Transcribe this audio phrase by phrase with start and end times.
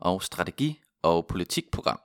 [0.00, 2.00] og strategi- og politikprogram.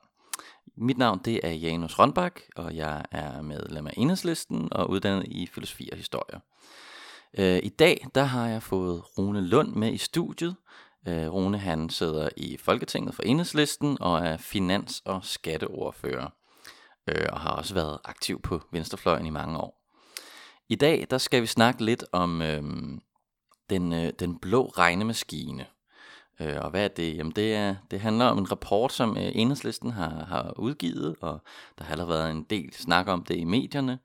[0.76, 5.46] Mit navn det er Janus Rønbak, og jeg er medlem af Enhedslisten og uddannet i
[5.46, 6.40] filosofi og historie.
[7.38, 10.56] Øh, I dag der har jeg fået Rune Lund med i studiet.
[11.08, 16.28] Øh, Rune han sidder i Folketinget for Enhedslisten og er finans- og skatteordfører,
[17.08, 19.80] øh, og har også været aktiv på Venstrefløjen i mange år.
[20.68, 23.00] I dag der skal vi snakke lidt om øhm,
[23.70, 25.66] den, øh, den blå regnemaskine.
[26.40, 27.16] Øh, og hvad er det?
[27.16, 31.42] Jamen det, er, det handler om en rapport, som øh, Enhedslisten har, har udgivet, og
[31.78, 33.98] der har allerede været en del snak om det i medierne,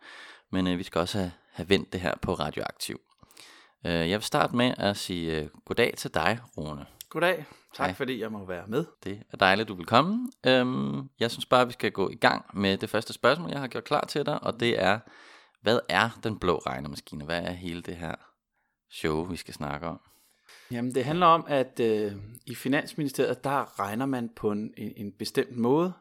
[0.52, 3.00] men øh, vi skal også have, have vendt det her på Radioaktiv.
[3.86, 6.86] Øh, jeg vil starte med at sige øh, goddag til dig, Rune.
[7.09, 7.45] Goddag.
[7.75, 7.94] Tak Hej.
[7.94, 8.86] fordi jeg må være med.
[9.03, 10.31] Det er dejligt, du vil komme.
[10.45, 13.67] Øhm, jeg synes bare, vi skal gå i gang med det første spørgsmål, jeg har
[13.67, 15.00] gjort klar til dig, og det er,
[15.61, 17.25] hvad er den blå regnemaskine?
[17.25, 18.16] Hvad er hele det her
[18.91, 20.00] show, vi skal snakke om?
[20.71, 22.11] Jamen, det handler om, at øh,
[22.45, 25.94] i Finansministeriet, der regner man på en, en, bestemt måde,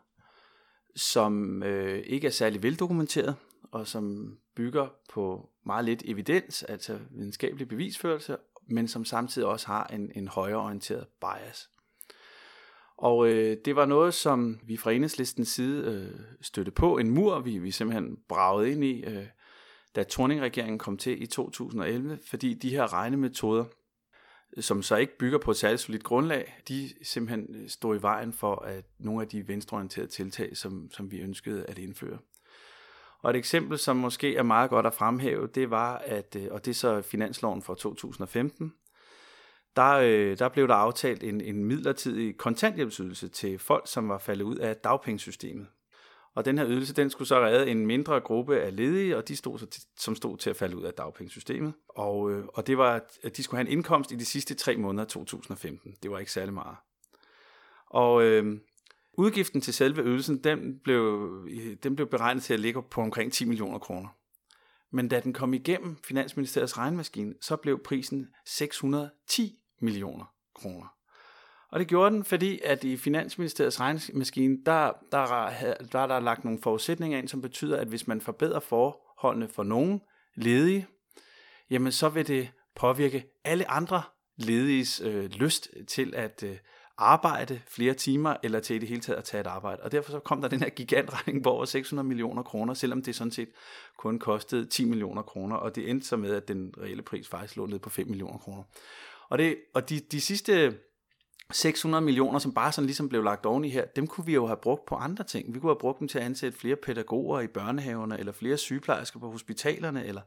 [0.96, 3.36] som øh, ikke er særlig veldokumenteret,
[3.72, 8.36] og som bygger på meget lidt evidens, altså videnskabelig bevisførelse,
[8.68, 11.70] men som samtidig også har en, en højreorienteret bias.
[12.96, 17.40] Og øh, det var noget, som vi fra enhedslistens side øh, støtte på, en mur,
[17.40, 19.26] vi, vi simpelthen bragede ind i, øh,
[19.96, 23.64] da Torning-regeringen kom til i 2011, fordi de her regnemetoder,
[24.60, 28.32] som så ikke bygger på et særligt solidt grundlag, de simpelthen stod står i vejen
[28.32, 32.18] for at nogle af de venstreorienterede tiltag, som, som vi ønskede at indføre.
[33.22, 36.64] Og et eksempel, som måske er meget godt at fremhæve, det var, at, øh, og
[36.64, 38.72] det er så finansloven for 2015,
[39.76, 44.44] der, øh, der blev der aftalt en, en midlertidig kontanthjælpsydelse til folk, som var faldet
[44.44, 45.66] ud af dagpengesystemet.
[46.34, 49.36] Og den her ydelse, den skulle så redde en mindre gruppe af ledige, og de
[49.36, 51.74] stod så, som stod til at falde ud af dagpengesystemet.
[51.88, 54.76] Og, øh, og det var, at de skulle have en indkomst i de sidste tre
[54.76, 55.94] måneder af 2015.
[56.02, 56.76] Det var ikke særlig meget.
[57.86, 58.60] Og øh,
[59.12, 61.30] udgiften til selve ydelsen, den blev,
[61.82, 64.08] den blev beregnet til at ligge på omkring 10 millioner kroner.
[64.90, 70.24] Men da den kom igennem Finansministeriets regnmaskine, så blev prisen 610 millioner
[70.54, 70.86] kroner.
[71.74, 75.50] Og det gjorde den, fordi at i Finansministeriets regnemaskine, der, der,
[75.92, 79.62] der er der lagt nogle forudsætninger ind, som betyder, at hvis man forbedrer forholdene for
[79.62, 80.00] nogen
[80.34, 80.86] ledige,
[81.70, 84.02] jamen så vil det påvirke alle andre
[84.36, 86.56] lediges øh, lyst til at øh,
[86.98, 89.82] arbejde flere timer, eller til i det hele taget at tage et arbejde.
[89.82, 93.14] Og derfor så kom der den her gigantregning på over 600 millioner kroner, selvom det
[93.14, 93.48] sådan set
[93.96, 97.56] kun kostede 10 millioner kroner, og det endte så med, at den reelle pris faktisk
[97.56, 98.62] lå ned på 5 millioner kroner.
[99.28, 100.78] Og, det, og de, de sidste
[101.54, 104.56] 600 millioner, som bare sådan ligesom blev lagt oveni her, dem kunne vi jo have
[104.56, 105.54] brugt på andre ting.
[105.54, 109.20] Vi kunne have brugt dem til at ansætte flere pædagoger i børnehaverne, eller flere sygeplejersker
[109.20, 110.22] på hospitalerne, eller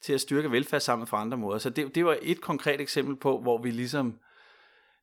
[0.00, 1.58] til at styrke velfærdssamfundet for andre måder.
[1.58, 4.18] Så det, det var et konkret eksempel på, hvor vi ligesom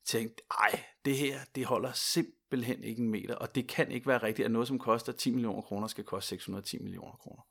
[0.06, 4.24] tænkte, ej, det her, det holder simpelthen ikke en meter, og det kan ikke være
[4.24, 7.41] rigtigt, at noget, som koster 10 millioner kroner, skal koste 610 millioner kroner.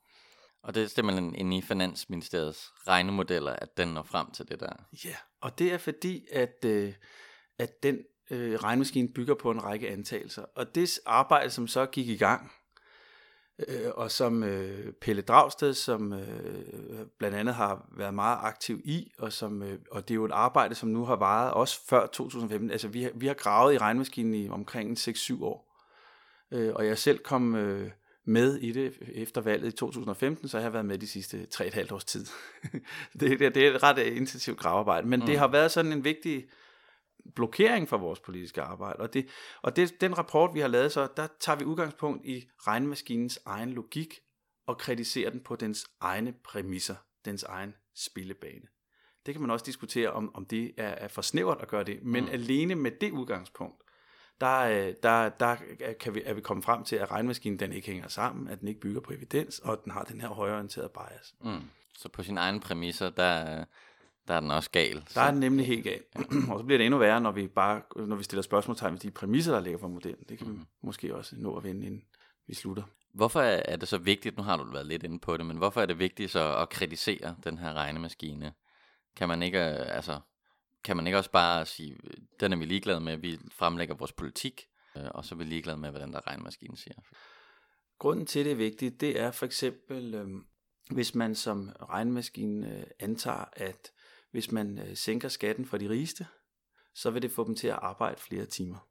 [0.62, 4.72] Og det er simpelthen inde i Finansministeriets regnemodeller, at den når frem til det der.
[5.04, 6.64] Ja, og det er fordi, at...
[6.64, 6.94] Øh,
[7.58, 7.98] at den
[8.30, 10.44] øh, regnmaskine bygger på en række antagelser.
[10.54, 12.52] Og det arbejde, som så gik i gang,
[13.68, 19.12] øh, og som øh, Pelle Dragsted, som øh, blandt andet har været meget aktiv i,
[19.18, 22.06] og, som, øh, og det er jo et arbejde, som nu har varet også før
[22.06, 22.70] 2015.
[22.70, 25.74] Altså vi har, vi har gravet i regnmaskinen i omkring 6-7 år.
[26.52, 27.90] Øh, og jeg selv kom øh,
[28.26, 31.94] med i det efter valget i 2015, så jeg har været med de sidste 3,5
[31.94, 32.26] års tid.
[33.20, 35.26] det, det, det er et ret intensivt gravearbejde, men mm.
[35.26, 36.44] det har været sådan en vigtig
[37.34, 38.98] blokering for vores politiske arbejde.
[38.98, 39.28] Og, det,
[39.62, 43.72] og det, den rapport, vi har lavet, så der tager vi udgangspunkt i regnmaskinens egen
[43.72, 44.14] logik
[44.66, 48.66] og kritiserer den på dens egne præmisser, dens egen spillebane.
[49.26, 52.02] Det kan man også diskutere, om, om det er, er for snævert at gøre det,
[52.02, 52.30] men mm.
[52.30, 53.82] alene med det udgangspunkt,
[54.40, 55.56] der, øh, der, der
[56.00, 58.68] kan vi, er vi kommet frem til, at regnmaskinen den ikke hænger sammen, at den
[58.68, 61.34] ikke bygger på evidens, og at den har den her højorienterede bias.
[61.40, 61.70] Mm.
[61.98, 63.64] Så på sine egne præmisser, der,
[64.28, 65.02] der er den også gal.
[65.06, 65.20] Så.
[65.20, 66.02] Der er den nemlig helt gal.
[66.50, 69.10] og så bliver det endnu værre, når vi, bare, når vi stiller spørgsmålstegn ved de
[69.10, 70.24] præmisser, der ligger for modellen.
[70.28, 70.58] Det kan mm.
[70.58, 72.04] vi måske også nå at vende, inden
[72.46, 72.82] vi slutter.
[73.12, 75.80] Hvorfor er det så vigtigt, nu har du været lidt inde på det, men hvorfor
[75.80, 78.52] er det vigtigt så at kritisere den her regnemaskine?
[79.16, 80.20] Kan man ikke, altså,
[80.84, 81.96] kan man ikke også bare sige,
[82.40, 84.66] den er vi ligeglade med, vi fremlægger vores politik,
[84.96, 86.94] Øh, og så er vi ligeglade med, hvordan der regnmaskinen siger.
[87.98, 90.28] Grunden til det er vigtigt, det er for eksempel, øh,
[90.90, 93.92] hvis man som regnmaskine øh, antager, at
[94.34, 96.26] hvis man øh, sænker skatten for de rigeste,
[96.94, 98.88] så vil det få dem til at arbejde flere timer.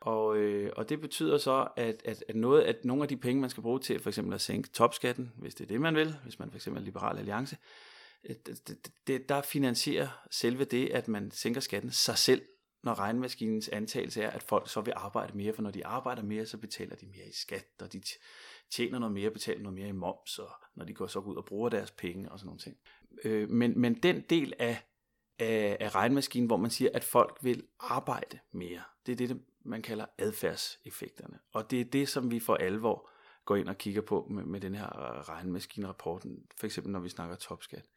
[0.00, 3.40] Og, øh, og det betyder så, at, at, at, noget, at nogle af de penge,
[3.40, 6.16] man skal bruge til for eksempel at sænke topskatten, hvis det er det, man vil,
[6.22, 7.56] hvis man for eksempel er liberal alliance,
[8.24, 12.42] øh, det, det, der finansierer selve det, at man sænker skatten sig selv,
[12.82, 16.46] når regnmaskinens antagelse er, at folk så vil arbejde mere, for når de arbejder mere,
[16.46, 18.02] så betaler de mere i skat, og de
[18.70, 21.44] tjener noget mere, betaler noget mere i moms, og når de går så ud og
[21.44, 22.76] bruger deres penge og sådan nogle ting.
[23.24, 24.82] Øh, men, men den del af,
[25.38, 29.82] af, af regnmaskinen, hvor man siger, at folk vil arbejde mere, det er det, man
[29.82, 31.38] kalder adfærdseffekterne.
[31.52, 33.10] Og det er det, som vi for alvor
[33.44, 37.08] går ind og kigger på med, med den her øh, regnmaskinrapporten, for eksempel når vi
[37.08, 37.88] snakker topskat.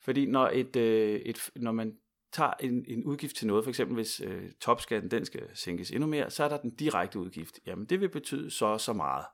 [0.00, 1.98] Fordi når, et, øh, et, når man
[2.32, 6.06] tager en, en udgift til noget, for eksempel hvis øh, topskatten den skal sænkes endnu
[6.06, 7.58] mere, så er der den direkte udgift.
[7.66, 9.24] Jamen det vil betyde så og så meget,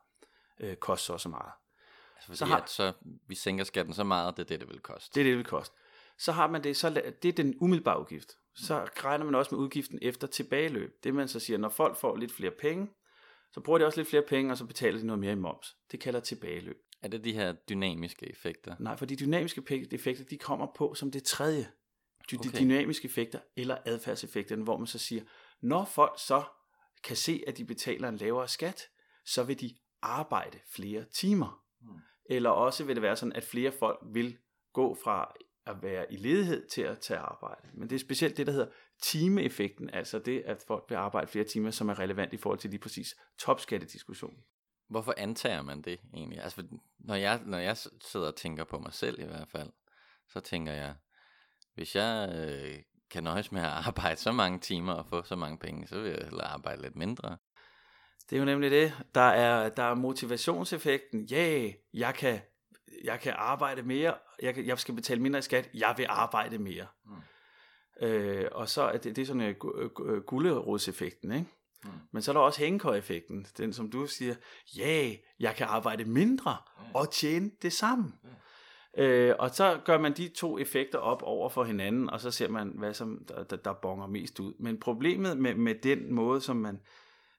[0.61, 1.53] øh, kost så og så meget.
[2.29, 2.93] Altså så, har, så
[3.29, 5.15] vi sænker skatten så meget, det er det, det vil koste.
[5.15, 5.77] Det er det, det vil koste.
[6.19, 6.91] Så har man det, så
[7.23, 8.33] det er den umiddelbare udgift.
[8.55, 11.05] Så regner man også med udgiften efter tilbageløb.
[11.05, 12.89] Det man så siger, når folk får lidt flere penge,
[13.53, 15.77] så bruger de også lidt flere penge, og så betaler de noget mere i moms.
[15.93, 16.77] Det kalder tilbageløb.
[17.03, 18.77] Er det de her dynamiske effekter?
[18.79, 19.63] Nej, for de dynamiske
[19.93, 21.69] effekter, de kommer på som det tredje.
[22.31, 22.59] De okay.
[22.59, 25.23] dynamiske effekter eller adfærdseffekterne, hvor man så siger,
[25.61, 26.45] når folk så
[27.05, 28.83] kan se, at de betaler en lavere skat,
[29.25, 31.63] så vil de arbejde flere timer.
[31.81, 31.99] Hmm.
[32.27, 34.39] Eller også vil det være sådan, at flere folk vil
[34.73, 35.35] gå fra
[35.67, 37.69] at være i ledighed til at tage arbejde.
[37.75, 38.69] Men det er specielt det, der hedder
[39.03, 42.71] timeeffekten, altså det, at folk vil arbejde flere timer, som er relevant i forhold til
[42.71, 44.39] lige præcis topskattediskussionen.
[44.89, 46.43] Hvorfor antager man det egentlig?
[46.43, 46.65] Altså,
[46.99, 49.71] når jeg, når jeg sidder og tænker på mig selv i hvert fald,
[50.29, 50.95] så tænker jeg,
[51.75, 55.59] hvis jeg øh, kan nøjes med at arbejde så mange timer og få så mange
[55.59, 57.37] penge, så vil jeg hellere arbejde lidt mindre.
[58.31, 58.93] Det er jo nemlig det.
[59.15, 61.25] Der er, der er motivationseffekten.
[61.25, 62.41] Ja, yeah, jeg kan
[63.05, 66.59] jeg kan arbejde mere, jeg, kan, jeg skal betale mindre i skat, jeg vil arbejde
[66.59, 66.87] mere.
[67.07, 68.07] Mm.
[68.07, 71.47] Øh, og så er det, det er sådan en uh, gulderodseffekten, ikke?
[71.85, 71.91] Mm.
[72.13, 74.35] Men så er der også hængekøj-effekten, den som du siger,
[74.77, 76.85] ja, yeah, jeg kan arbejde mindre mm.
[76.95, 78.13] og tjene det samme.
[78.23, 78.29] Mm.
[79.03, 82.49] Øh, og så gør man de to effekter op over for hinanden, og så ser
[82.49, 84.55] man, hvad som der, der, der bonger mest ud.
[84.59, 86.81] Men problemet med, med den måde, som man,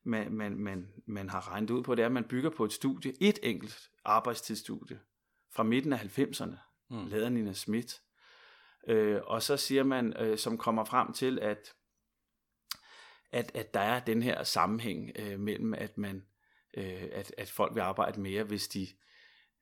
[0.05, 2.73] man, man, man, man har regnet ud på, det er, at man bygger på et
[2.73, 4.99] studie, et enkelt arbejdstidsstudie,
[5.51, 6.55] fra midten af 90'erne,
[6.89, 7.07] mm.
[7.07, 8.01] lavet Nina Schmidt.
[8.87, 11.73] Øh, og så siger man, øh, som kommer frem til, at,
[13.31, 16.25] at, at der er den her sammenhæng øh, mellem, at man
[16.77, 18.87] øh, at, at folk vil arbejde mere, hvis de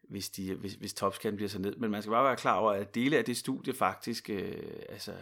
[0.10, 1.76] hvis, de, hvis, hvis topskatten bliver så ned.
[1.76, 5.16] Men man skal bare være klar over, at dele af det studie faktisk øh, altså,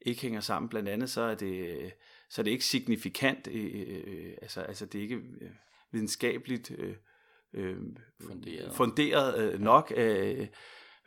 [0.00, 0.68] ikke hænger sammen.
[0.68, 1.92] Blandt andet så er det,
[2.32, 5.50] så er det ikke signifikant, øh, øh, altså, altså det er ikke øh,
[5.90, 6.94] videnskabeligt øh,
[7.54, 7.76] øh,
[8.26, 10.46] funderet, funderet øh, nok øh,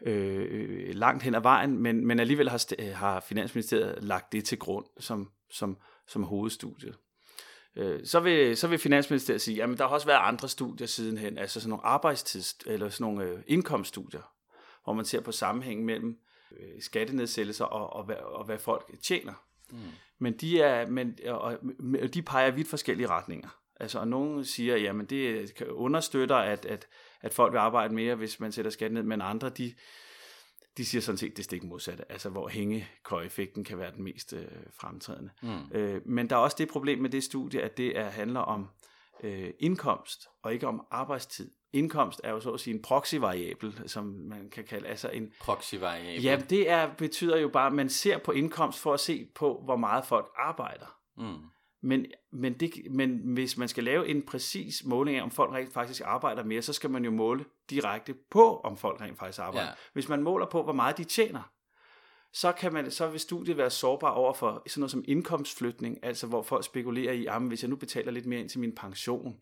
[0.02, 4.86] øh, langt hen ad vejen, men, men alligevel har, har Finansministeriet lagt det til grund
[5.00, 5.78] som, som,
[6.08, 6.98] som hovedstudiet.
[7.76, 11.38] Øh, så vil, så vil Finansministeriet sige, at der har også været andre studier sidenhen,
[11.38, 14.32] altså sådan nogle arbejdstids- eller sådan nogle øh, indkomststudier,
[14.84, 16.18] hvor man ser på sammenhængen mellem
[16.52, 19.45] øh, skattenedsættelser og, og, hvad, og hvad folk tjener.
[19.72, 19.78] Mm.
[20.20, 21.58] Men de er, men, og,
[22.14, 23.50] de peger vidt forskellige retninger.
[23.80, 26.88] Altså, og nogen siger, jamen det understøtter, at, at,
[27.22, 29.74] at folk vil arbejde mere, hvis man sætter skatten ned, men andre, de,
[30.78, 34.46] de siger sådan set det stik modsatte, altså hvor hængekøj-effekten kan være den mest øh,
[34.74, 35.32] fremtrædende.
[35.42, 35.72] Mm.
[35.72, 38.68] Øh, men der er også det problem med det studie, at det er, handler om
[39.26, 41.52] øh, indkomst, og ikke om arbejdstid.
[41.74, 45.32] Indkomst er jo så at sige en proxy-variabel, som man kan kalde, altså en...
[45.42, 46.24] Proxy-variabel?
[46.24, 49.62] Ja, det er, betyder jo bare, at man ser på indkomst for at se på,
[49.64, 50.98] hvor meget folk arbejder.
[51.18, 51.38] Mm.
[51.82, 55.74] Men, men, det, men hvis man skal lave en præcis måling af, om folk rent
[55.74, 59.68] faktisk arbejder mere, så skal man jo måle direkte på, om folk rent faktisk arbejder.
[59.68, 59.74] Ja.
[59.94, 61.52] Hvis man måler på, hvor meget de tjener,
[62.36, 66.28] så, kan man, så vil studiet være sårbar over for sådan noget som indkomstflytning, altså
[66.28, 69.38] hvor folk spekulerer i, at hvis jeg nu betaler lidt mere ind til min pension,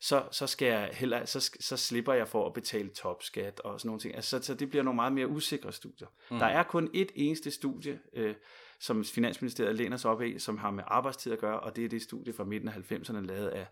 [0.00, 3.88] så, så, skal jeg heller, så, så slipper jeg for at betale topskat og sådan
[3.88, 4.14] nogle ting.
[4.14, 6.08] Altså, så, så det bliver nogle meget mere usikre studier.
[6.30, 6.38] Mm.
[6.38, 8.34] Der er kun et eneste studie, øh,
[8.80, 11.88] som Finansministeriet læner sig op i, som har med arbejdstid at gøre, og det er
[11.88, 13.66] det studie fra midten af 90'erne, lavet af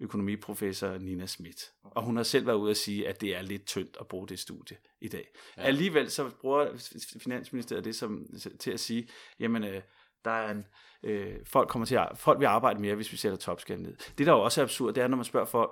[0.00, 1.72] økonomiprofessor Nina Schmidt.
[1.82, 4.28] Og hun har selv været ude at sige, at det er lidt tyndt at bruge
[4.28, 5.28] det studie i dag.
[5.56, 5.62] Ja.
[5.62, 8.26] Alligevel så bruger Finansministeriet det som,
[8.58, 9.82] til at sige, jamen, øh,
[10.24, 10.64] der er en,
[11.02, 13.96] øh, folk, kommer til at, folk vil arbejde mere, hvis vi sætter topskatten ned.
[14.18, 15.70] Det, der jo også er absurd, det er, når man spørger folk,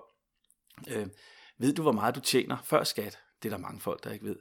[0.91, 1.07] øh,
[1.59, 3.19] ved du, hvor meget du tjener før skat?
[3.43, 4.37] Det er der mange folk, der ikke ved.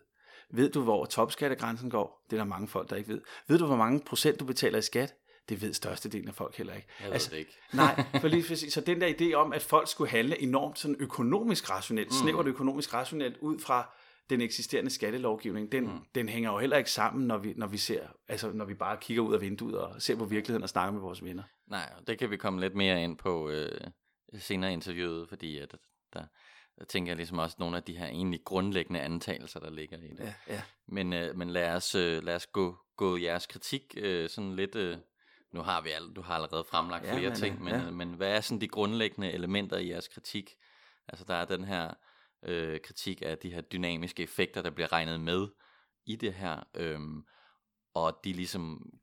[0.49, 2.25] Ved du, hvor topskattegrænsen går?
[2.29, 3.21] Det er der mange folk, der ikke ved.
[3.47, 5.13] Ved du, hvor mange procent du betaler i skat?
[5.49, 6.87] Det ved størstedelen af folk heller ikke.
[6.99, 7.57] Jeg ved altså, det ikke.
[7.73, 8.73] nej, for lige præcis.
[8.73, 12.13] Så den der idé om, at folk skulle handle enormt sådan økonomisk rationelt, mm.
[12.21, 13.95] snævert økonomisk rationelt, ud fra
[14.29, 15.99] den eksisterende skattelovgivning, den, mm.
[16.15, 18.97] den hænger jo heller ikke sammen, når vi, når vi ser, altså når vi bare
[19.01, 21.43] kigger ud af vinduet og ser på virkeligheden og snakker med vores venner.
[21.67, 23.79] Nej, det kan vi komme lidt mere ind på øh,
[24.39, 25.75] senere i interviewet, fordi at
[26.13, 26.23] der,
[26.79, 30.07] der tænker jeg ligesom også nogle af de her egentlig grundlæggende antagelser, der ligger i
[30.07, 30.19] det.
[30.19, 30.61] Ja, ja.
[30.87, 34.75] Men, øh, men lad os, øh, lad os gå, gå jeres kritik øh, sådan lidt...
[34.75, 34.97] Øh,
[35.51, 37.91] nu har vi all, du har allerede fremlagt ja, flere men, ting, men, ja.
[37.91, 40.55] men hvad er sådan de grundlæggende elementer i jeres kritik?
[41.07, 41.93] Altså der er den her
[42.43, 45.47] øh, kritik af de her dynamiske effekter, der bliver regnet med
[46.05, 46.99] i det her, øh,
[47.93, 48.93] og de ligesom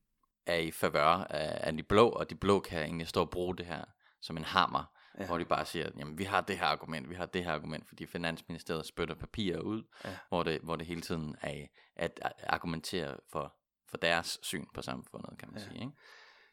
[0.46, 3.56] er i favør af, af de blå, og de blå kan egentlig stå og bruge
[3.56, 3.84] det her
[4.20, 4.84] som en hammer,
[5.18, 5.26] ja.
[5.26, 7.88] hvor de bare siger, jamen vi har det her argument, vi har det her argument,
[7.88, 10.10] fordi Finansministeriet spytter papirer ud, ja.
[10.28, 11.66] hvor, det, hvor det hele tiden er
[11.96, 13.54] at argumentere for,
[13.90, 15.68] for deres syn på samfundet, kan man ja.
[15.68, 15.80] sige.
[15.80, 15.92] Ikke?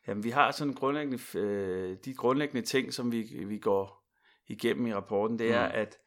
[0.08, 4.06] Jamen vi har sådan grundlæggende, øh, de grundlæggende ting, som vi, vi går
[4.48, 5.74] igennem i rapporten, det er, mm.
[5.76, 5.98] at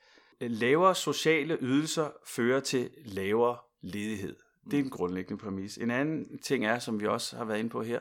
[0.40, 4.36] lavere sociale ydelser fører til lavere ledighed.
[4.70, 5.76] Det er en grundlæggende præmis.
[5.76, 8.00] En anden ting er, som vi også har været inde på her,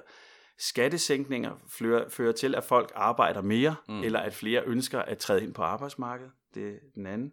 [0.61, 4.03] Skattesænkninger fører, fører til, at folk arbejder mere, mm.
[4.03, 6.31] eller at flere ønsker at træde ind på arbejdsmarkedet.
[6.55, 7.31] Det er den anden.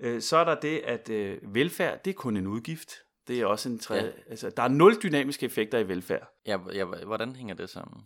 [0.00, 2.92] Øh, så er der det, at øh, velfærd, det er kun en udgift.
[3.28, 4.04] Det er også en tredje.
[4.16, 4.30] Ja.
[4.30, 6.28] Altså, der er nul dynamiske effekter i velfærd.
[6.46, 8.02] Ja, ja, hvordan hænger det sammen?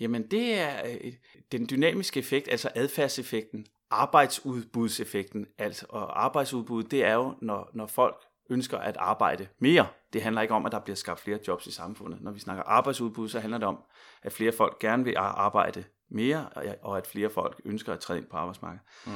[0.00, 1.12] Jamen, det er øh,
[1.52, 5.46] den dynamiske effekt, altså adfærdseffekten, arbejdsudbudseffekten.
[5.58, 8.16] Altså, og arbejdsudbud, det er jo, når, når folk
[8.50, 9.86] ønsker at arbejde mere.
[10.12, 12.20] Det handler ikke om, at der bliver skabt flere jobs i samfundet.
[12.20, 13.78] Når vi snakker arbejdsudbud, så handler det om,
[14.22, 16.48] at flere folk gerne vil arbejde mere,
[16.82, 18.86] og at flere folk ønsker at træde ind på arbejdsmarkedet.
[19.06, 19.12] Mm.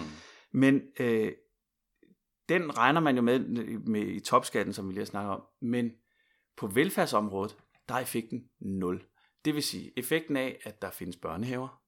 [0.53, 1.33] Men øh,
[2.49, 3.38] den regner man jo med,
[3.79, 5.43] med i topskatten, som vi lige har snakket om.
[5.62, 5.93] Men
[6.57, 7.57] på velfærdsområdet,
[7.88, 9.05] der er effekten 0.
[9.45, 11.84] Det vil sige effekten af, at der findes børnehaver,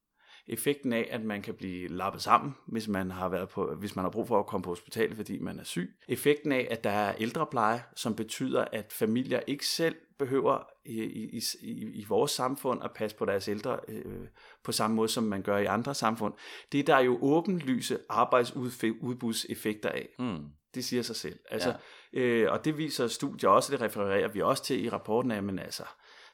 [0.49, 4.05] effekten af, at man kan blive lappet sammen, hvis man har været på, hvis man
[4.05, 5.95] har brug for at komme på hospitalet, fordi man er syg.
[6.09, 11.43] Effekten af, at der er ældrepleje, som betyder, at familier ikke selv behøver i, i,
[11.61, 14.27] i, i vores samfund at passe på deres ældre øh,
[14.65, 16.35] på samme måde, som man gør i andre samfund.
[16.73, 20.09] Det er der jo åbenlyse arbejdsudbudseffekter af.
[20.19, 20.45] Mm.
[20.75, 21.39] Det siger sig selv.
[21.51, 21.75] Altså,
[22.13, 22.21] ja.
[22.21, 25.59] øh, og det viser studier også, det refererer vi også til i rapporten af, men
[25.59, 25.83] altså,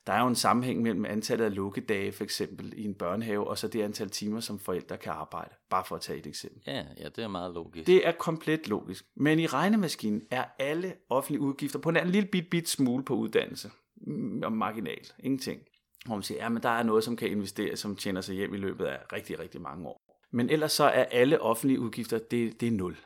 [0.06, 3.59] der er jo en sammenhæng mellem antallet af lukkedage for eksempel i en børnehave, og
[3.59, 5.54] så det antal timer, som forældre kan arbejde.
[5.71, 6.62] Bare for at tage et eksempel.
[6.66, 7.87] Ja, ja det er meget logisk.
[7.87, 9.04] Det er komplet logisk.
[9.16, 13.71] Men i regnemaskinen er alle offentlige udgifter på en lille bit, bit smule på uddannelse.
[13.97, 15.14] Mm, og marginalt.
[15.18, 15.61] Ingenting.
[16.06, 18.54] Hvor man siger, ja, men der er noget, som kan investeres, som tjener sig hjem
[18.54, 20.02] i løbet af rigtig, rigtig mange år.
[20.30, 22.97] Men ellers så er alle offentlige udgifter, det, det er nul.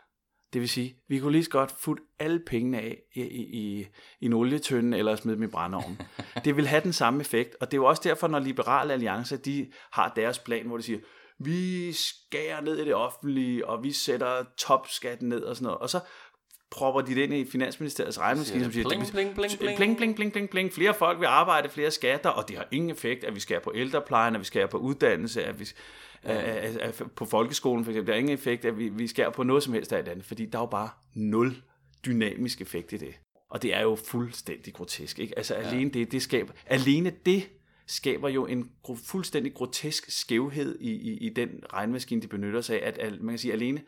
[0.56, 3.86] Det vil sige, vi kunne lige så godt futte alle pengene af i, i,
[4.20, 6.00] i en olietønde eller smide dem i brændeovnen.
[6.44, 9.36] det vil have den samme effekt, og det er jo også derfor, når Liberale Alliance
[9.36, 10.98] de har deres plan, hvor de siger,
[11.38, 15.78] vi skærer ned i det offentlige, og vi sætter topskatten ned og sådan noget.
[15.78, 16.00] Og så
[16.70, 19.76] propper de det ind i Finansministeriets regnemaskine, som siger, bling, bling, bling, bling.
[19.76, 20.72] bling, bling, bling, bling, bling.
[20.72, 23.72] Flere folk vil arbejde, flere skatter, og det har ingen effekt, at vi skærer på
[23.74, 25.68] ældreplejen, at vi skærer på uddannelse, at vi
[26.32, 28.06] af, af, på folkeskolen for eksempel.
[28.06, 30.24] Der er ingen effekt, at vi, vi skærer på noget som helst af det andet,
[30.24, 31.56] fordi der er jo bare nul
[32.06, 33.14] dynamisk effekt i det.
[33.50, 35.18] Og det er jo fuldstændig grotesk.
[35.18, 35.38] Ikke?
[35.38, 35.60] Altså ja.
[35.60, 37.48] alene det, det skaber, alene det
[37.86, 38.70] skaber jo en
[39.04, 42.88] fuldstændig grotesk skævhed i, i, i den regnmaskine, de benytter sig af.
[42.88, 43.82] At, at man kan sige alene,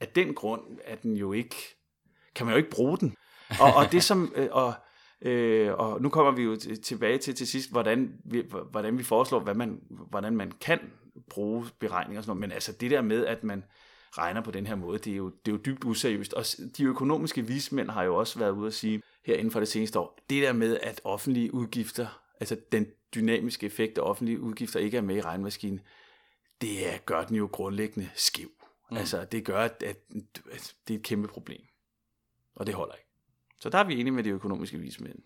[0.00, 1.56] at den grund, at den jo ikke,
[2.34, 3.14] kan man jo ikke bruge den.
[3.60, 4.74] Og, og det som, øh, og,
[5.22, 9.40] øh, og nu kommer vi jo tilbage til til sidst, hvordan vi, hvordan vi foreslår,
[9.40, 10.80] hvad man, hvordan man kan
[11.30, 13.64] bruge beregninger og sådan noget, men altså det der med, at man
[14.18, 16.32] regner på den her måde, det er jo, det er jo dybt useriøst.
[16.32, 16.44] Og
[16.76, 19.98] de økonomiske vismænd har jo også været ude at sige her inden for det seneste
[19.98, 24.96] år, det der med, at offentlige udgifter, altså den dynamiske effekt af offentlige udgifter ikke
[24.96, 25.80] er med i regnmaskinen,
[26.60, 28.50] det er, gør den jo grundlæggende skiv.
[28.90, 28.96] Mm.
[28.96, 29.96] Altså det gør, at, at,
[30.52, 31.62] at det er et kæmpe problem.
[32.54, 33.08] Og det holder ikke.
[33.60, 35.18] Så der er vi enige med de økonomiske vismænd.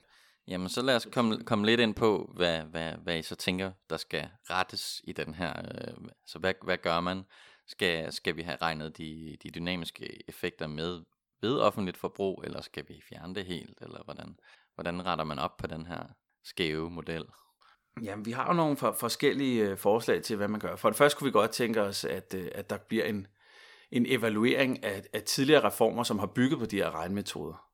[0.49, 3.73] Jamen, så lad os komme, komme lidt ind på, hvad, hvad, hvad I så tænker,
[3.91, 5.53] der skal rettes i den her.
[5.59, 7.23] Øh, så hvad, hvad gør man?
[7.67, 11.03] Skal, skal vi have regnet de, de dynamiske effekter med
[11.41, 14.39] ved offentligt forbrug, eller skal vi fjerne det helt, eller hvordan,
[14.75, 16.03] hvordan retter man op på den her
[16.45, 17.25] skæve model?
[18.03, 20.77] Jamen, vi har jo nogle for, forskellige øh, forslag til, hvad man gør.
[20.77, 23.27] For det første kunne vi godt tænke os, at, øh, at der bliver en,
[23.91, 27.67] en evaluering af, af tidligere reformer, som har bygget på de her regnmetoder.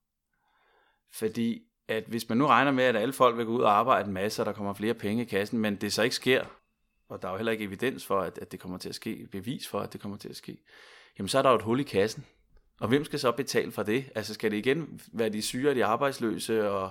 [1.13, 1.63] Fordi
[1.93, 4.15] at hvis man nu regner med, at alle folk vil gå ud og arbejde en
[4.15, 6.45] masse, og der kommer flere penge i kassen, men det så ikke sker,
[7.09, 9.29] og der er jo heller ikke evidens for, at, at det kommer til at ske,
[9.33, 10.59] bevis for, at det kommer til at ske,
[11.19, 12.25] jamen så er der jo et hul i kassen.
[12.81, 14.05] Og hvem skal så betale for det?
[14.15, 16.91] Altså skal det igen være de syge og de arbejdsløse og,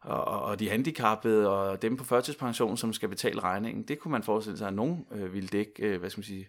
[0.00, 3.82] og, og de handicappede og dem på førtidspension, som skal betale regningen.
[3.82, 6.48] Det kunne man forestille sig, at nogen øh, ville dække, øh, hvad skal man sige,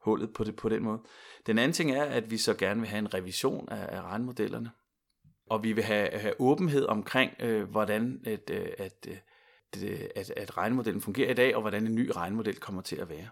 [0.00, 0.98] hullet på, det, på den måde.
[1.46, 4.70] Den anden ting er, at vi så gerne vil have en revision af, af regnemodellerne.
[5.50, 9.06] Og vi vil have, have åbenhed omkring, øh, hvordan at, øh, at,
[9.82, 13.08] øh, at, at regnemodellen fungerer i dag, og hvordan en ny regnemodel kommer til at
[13.08, 13.28] være.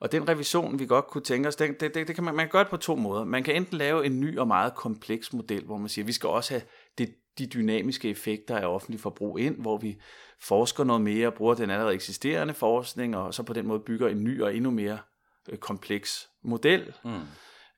[0.00, 2.50] Og den revision, vi godt kunne tænke os, det, det, det kan man, man kan
[2.50, 3.24] gøre det på to måder.
[3.24, 6.12] Man kan enten lave en ny og meget kompleks model, hvor man siger, at vi
[6.12, 6.62] skal også have
[6.98, 10.00] det, de dynamiske effekter af offentlig forbrug ind, hvor vi
[10.40, 14.24] forsker noget mere, bruger den allerede eksisterende forskning, og så på den måde bygger en
[14.24, 14.98] ny og endnu mere
[15.48, 16.92] øh, kompleks model.
[17.04, 17.20] Mm.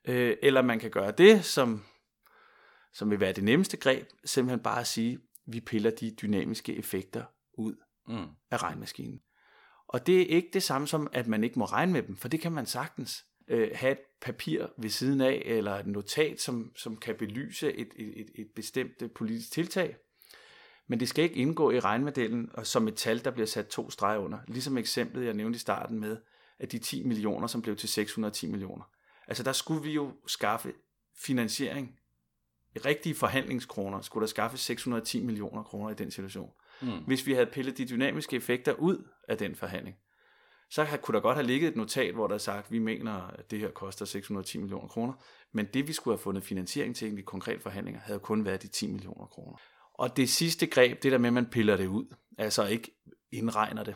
[0.07, 1.83] Øh, eller man kan gøre det, som,
[2.93, 7.23] som vil være det nemmeste greb, simpelthen bare at sige, vi piller de dynamiske effekter
[7.53, 7.75] ud
[8.07, 8.27] mm.
[8.51, 9.21] af regnmaskinen.
[9.87, 12.27] Og det er ikke det samme som, at man ikke må regne med dem, for
[12.27, 16.71] det kan man sagtens øh, have et papir ved siden af, eller et notat, som,
[16.75, 19.97] som kan belyse et, et, et bestemt øh, politisk tiltag.
[20.87, 23.89] Men det skal ikke indgå i regnmodellen og som et tal, der bliver sat to
[23.89, 24.39] streger under.
[24.47, 26.17] Ligesom eksemplet, jeg nævnte i starten med,
[26.59, 28.83] at de 10 millioner, som blev til 610 millioner.
[29.27, 30.73] Altså der skulle vi jo skaffe
[31.17, 31.99] finansiering.
[32.85, 36.49] Rigtige forhandlingskroner skulle der skaffe 610 millioner kroner i den situation.
[36.81, 37.03] Mm.
[37.07, 39.95] Hvis vi havde pillet de dynamiske effekter ud af den forhandling,
[40.69, 43.13] så kunne der godt have ligget et notat, hvor der er sagt, at vi mener,
[43.13, 45.13] at det her koster 610 millioner kroner,
[45.51, 48.61] men det vi skulle have fundet finansiering til i de konkrete forhandlinger, havde kun været
[48.63, 49.57] de 10 millioner kroner.
[49.93, 52.91] Og det sidste greb, det der med, at man piller det ud, altså ikke
[53.31, 53.95] indregner det,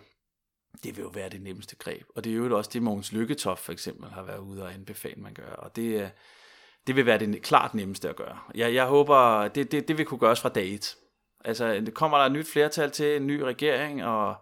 [0.84, 2.04] det vil jo være det nemmeste greb.
[2.16, 5.22] Og det er jo også det, Mogens Lykketoft for eksempel har været ude og anbefale,
[5.22, 5.52] man gør.
[5.52, 6.12] Og det,
[6.88, 8.40] det vil være det klart nemmeste at gøre.
[8.56, 10.96] Jeg, jeg håber, det, det, det vil kunne gøres fra dag et.
[11.46, 14.36] Altså, kommer der et nyt flertal til, en ny regering, og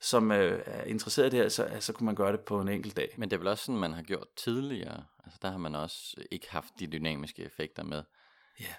[0.00, 2.68] som øh, er interesseret i det her, så, så kunne man gøre det på en
[2.68, 3.14] enkelt dag.
[3.16, 5.04] Men det er vel også sådan, man har gjort tidligere.
[5.24, 8.02] Altså, der har man også ikke haft de dynamiske effekter med.
[8.60, 8.74] Ja.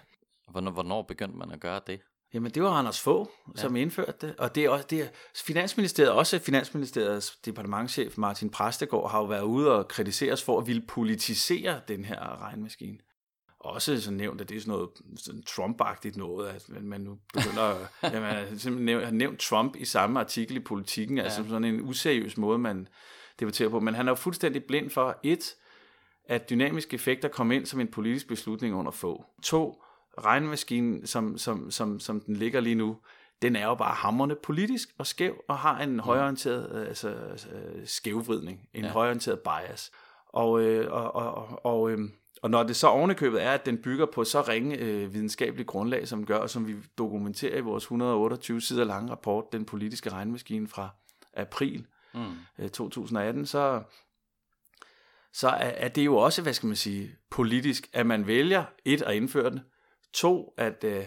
[0.48, 2.00] Hvornår, hvornår begyndte man at gøre det?
[2.34, 3.60] Jamen, det var Anders Fogh, ja.
[3.60, 4.36] som indførte det.
[4.38, 9.42] Og det er også, det er, Finansministeriet, også Finansministeriets departementchef Martin Præstegård, har jo været
[9.42, 12.98] ude og kritiseres for at ville politisere den her regnmaskine
[13.64, 17.62] også sådan nævnt, at det er sådan noget sådan Trump-agtigt noget, at man nu begynder
[18.02, 21.24] at man simpelthen har nævnt Trump i samme artikel i politikken, ja.
[21.24, 22.88] altså sådan en useriøs måde, man
[23.40, 23.80] debatterer på.
[23.80, 25.54] Men han er jo fuldstændig blind for, et,
[26.24, 29.24] at dynamiske effekter kom ind som en politisk beslutning under få.
[29.42, 29.82] To,
[30.18, 32.96] regnmaskinen, som, som, som, som den ligger lige nu,
[33.42, 37.08] den er jo bare hammerne politisk og skæv, og har en højorienteret altså,
[37.52, 38.90] øh, skævvridning, en ja.
[38.90, 39.90] højorienteret bias.
[40.28, 42.08] Og, øh, og, og, og, og øh,
[42.42, 46.08] og når det så ovenikøbet er, at den bygger på så ringe øh, videnskabeligt grundlag,
[46.08, 50.68] som gør, og som vi dokumenterer i vores 128 sider lange rapport, Den politiske regnmaskine
[50.68, 50.88] fra
[51.34, 52.20] april mm.
[52.58, 53.82] øh, 2018, så,
[55.32, 59.02] så er, er det jo også, hvad skal man sige, politisk, at man vælger et
[59.02, 59.60] at indføre den,
[60.12, 61.06] to at, øh,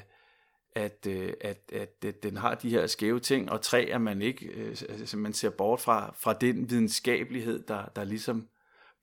[0.76, 4.22] at, øh, at, at, at den har de her skæve ting, og tre at man
[4.22, 8.50] ikke, øh, altså man ser bort fra, fra den videnskabelighed, der, der ligesom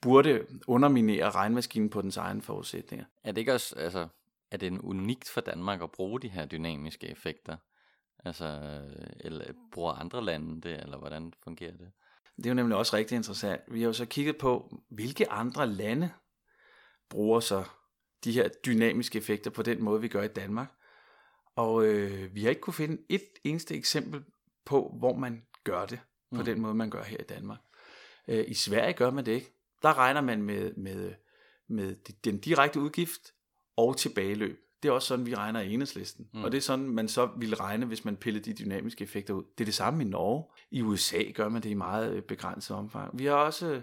[0.00, 3.04] burde underminere regnmaskinen på dens egen forudsætninger.
[3.24, 4.08] Er det ikke også, altså,
[4.50, 7.56] er det unikt for Danmark at bruge de her dynamiske effekter?
[8.24, 8.80] Altså,
[9.20, 11.92] eller bruger andre lande det, eller hvordan fungerer det?
[12.36, 13.60] Det er jo nemlig også rigtig interessant.
[13.68, 16.10] Vi har jo så kigget på, hvilke andre lande
[17.10, 17.64] bruger så
[18.24, 20.72] de her dynamiske effekter på den måde, vi gør i Danmark.
[21.56, 24.24] Og øh, vi har ikke kunne finde et eneste eksempel
[24.64, 26.44] på, hvor man gør det på mm.
[26.44, 27.58] den måde, man gør her i Danmark.
[28.28, 31.12] Øh, I Sverige gør man det ikke der regner man med, med,
[31.68, 33.32] med den direkte udgift
[33.76, 34.58] og tilbageløb.
[34.82, 36.28] Det er også sådan, vi regner i enhedslisten.
[36.32, 36.44] Mm.
[36.44, 39.44] Og det er sådan, man så ville regne, hvis man pillede de dynamiske effekter ud.
[39.58, 40.44] Det er det samme i Norge.
[40.70, 43.18] I USA gør man det i meget øh, begrænset omfang.
[43.18, 43.82] Vi har også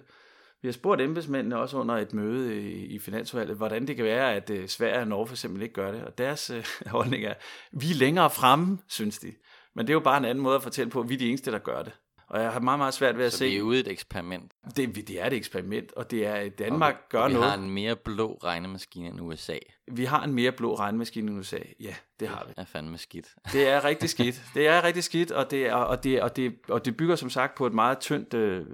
[0.62, 4.36] vi har spurgt embedsmændene også under et møde i, i Finansudvalget, hvordan det kan være,
[4.36, 6.04] at uh, Sverige og Norge for eksempel ikke gør det.
[6.04, 7.34] Og deres uh, holdning er,
[7.72, 9.34] vi er længere fremme, synes de.
[9.76, 11.30] Men det er jo bare en anden måde at fortælle på, at vi er de
[11.30, 11.94] eneste, der gør det.
[12.30, 13.46] Og jeg har meget, meget svært ved at så se...
[13.46, 14.52] Så det er ude et eksperiment?
[14.76, 17.46] Det, det er et eksperiment, og det er, at Danmark og, gør og vi noget...
[17.46, 19.58] Vi har en mere blå regnemaskine end USA.
[19.92, 21.60] Vi har en mere blå regnemaskine end USA.
[21.80, 22.50] Ja, det har vi.
[22.50, 23.28] Det er fandme skidt.
[23.54, 24.42] Det er rigtig skidt.
[24.54, 27.30] Det er rigtig skidt, og det, er, og det, og det, og det bygger som
[27.30, 28.66] sagt på et meget tyndt øh,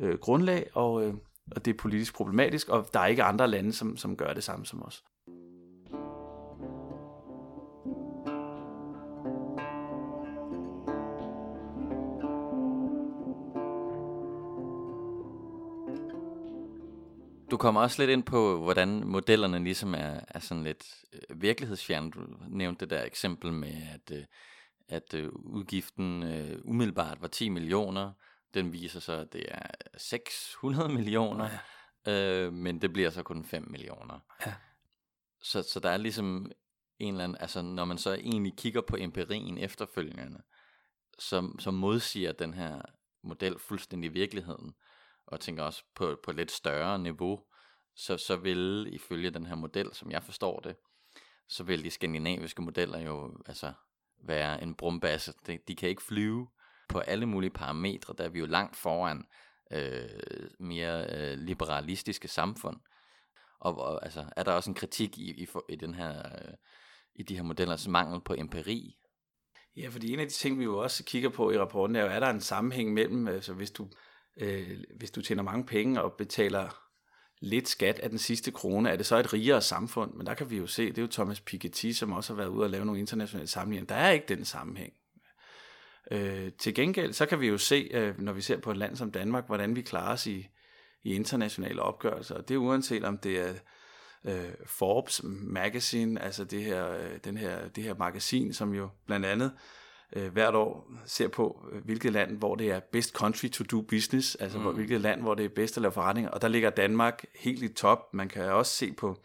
[0.00, 1.14] øh, grundlag, og, øh,
[1.56, 4.44] og det er politisk problematisk, og der er ikke andre lande, som, som gør det
[4.44, 5.04] samme som os.
[17.50, 20.84] Du kommer også lidt ind på, hvordan modellerne ligesom er, er sådan lidt
[21.30, 21.40] virkelighedsfjern.
[21.40, 22.10] virkelighedsfjerne.
[22.10, 24.24] Du nævnte det der eksempel med, at, øh,
[24.88, 26.24] at øh, udgiften
[26.64, 28.12] umiddelbart var 10 millioner.
[28.54, 31.50] Den viser så, at det er 600 millioner,
[32.06, 32.12] ja.
[32.12, 34.18] øh, men det bliver så kun 5 millioner.
[34.46, 34.54] Ja.
[35.42, 36.52] Så, så der er ligesom
[36.98, 40.42] en eller anden, altså når man så egentlig kigger på empirien efterfølgende,
[41.18, 42.82] som, som modsiger den her
[43.22, 44.74] model fuldstændig virkeligheden,
[45.26, 47.44] og tænker også på, på et lidt større niveau,
[47.94, 50.76] så, så vil ifølge den her model, som jeg forstår det,
[51.48, 53.72] så vil de skandinaviske modeller jo altså
[54.22, 55.32] være en brumbasse.
[55.46, 56.48] De, de kan ikke flyve
[56.88, 59.24] på alle mulige parametre, der er vi jo langt foran
[59.72, 62.76] øh, mere øh, liberalistiske samfund.
[63.60, 66.54] Og, og altså, er der også en kritik i, i, i den her øh,
[67.14, 68.98] i de her modellers altså mangel på empiri?
[69.76, 72.08] Ja, fordi en af de ting, vi jo også kigger på i rapporten, er jo,
[72.08, 73.88] er der en sammenhæng mellem, altså hvis du,
[74.36, 76.80] øh, hvis du tjener mange penge og betaler
[77.40, 80.14] lidt skat af den sidste krone, er det så et rigere samfund?
[80.14, 82.48] Men der kan vi jo se, det er jo Thomas Piketty, som også har været
[82.48, 83.94] ude og lave nogle internationale sammenligninger.
[83.94, 84.92] Der er ikke den sammenhæng.
[86.10, 88.96] Øh, til gengæld, så kan vi jo se, øh, når vi ser på et land
[88.96, 90.48] som Danmark, hvordan vi klarer os i,
[91.02, 92.34] i internationale opgørelser.
[92.34, 93.54] Og det er uanset om det er
[94.24, 99.26] øh, Forbes Magazine, altså det her, øh, den her, det her magasin, som jo blandt
[99.26, 99.52] andet
[100.16, 103.80] øh, hvert år ser på, øh, hvilket land, hvor det er best country to do
[103.80, 104.64] business, altså mm.
[104.64, 106.30] hvor, hvilket land, hvor det er bedst at lave forretninger.
[106.30, 108.14] Og der ligger Danmark helt i top.
[108.14, 109.16] Man kan også se på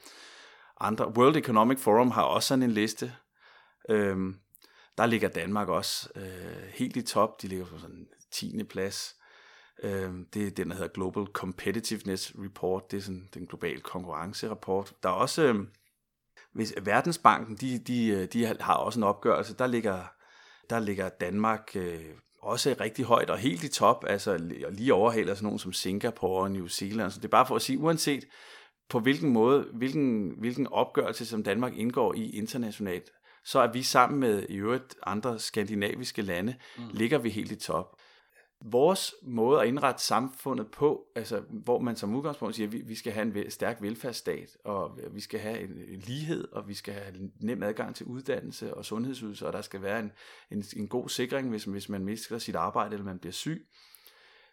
[0.80, 1.08] andre.
[1.08, 3.14] World Economic Forum har også sådan en liste.
[3.90, 4.36] Øhm,
[5.00, 7.42] der ligger Danmark også øh, helt i top.
[7.42, 8.64] De ligger på sådan 10.
[8.64, 9.16] plads.
[9.84, 12.92] Øh, det er den, der hedder Global Competitiveness Report.
[12.92, 14.94] Det er sådan den globale konkurrencerapport.
[15.04, 15.56] Der er også, øh,
[16.54, 20.04] hvis Verdensbanken, de, de, øh, de har også en opgørelse, der ligger,
[20.70, 22.06] der ligger Danmark øh,
[22.42, 24.38] også rigtig højt og helt i top, altså
[24.72, 27.12] lige overhaler sådan nogen som Singapore og New Zealand.
[27.12, 28.26] Så det er bare for at sige, uanset
[28.90, 33.10] på hvilken måde, hvilken, hvilken opgørelse som Danmark indgår i internationalt,
[33.50, 36.84] så er vi sammen med i øvrigt andre skandinaviske lande, mm.
[36.92, 37.96] ligger vi helt i top.
[38.62, 42.96] Vores måde at indrette samfundet på, altså hvor man som udgangspunkt siger, at vi, vi
[42.96, 47.32] skal have en stærk velfærdsstat, og vi skal have en, lighed, og vi skal have
[47.40, 50.12] nem adgang til uddannelse og sundhedsydelser, og der skal være en,
[50.52, 53.68] en, en god sikring, hvis, hvis man mister sit arbejde eller man bliver syg.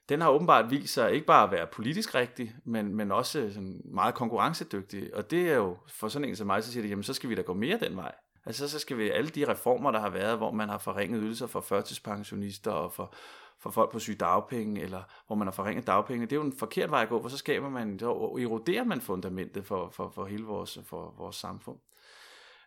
[0.09, 3.81] Den har åbenbart vist sig ikke bare at være politisk rigtig, men, men også sådan
[3.85, 5.15] meget konkurrencedygtig.
[5.15, 7.31] Og det er jo for sådan en som mig, så siger det, jamen så skal
[7.31, 8.15] vi da gå mere den vej.
[8.47, 11.47] Altså så skal vi alle de reformer, der har været, hvor man har forringet ydelser
[11.47, 13.15] for førtidspensionister og for,
[13.59, 16.91] for folk på sygedagpenge, eller hvor man har forringet dagpenge, det er jo en forkert
[16.91, 20.45] vej at gå, for så skaber man, så eroderer man fundamentet for, for, for hele
[20.45, 21.79] vores, for vores samfund.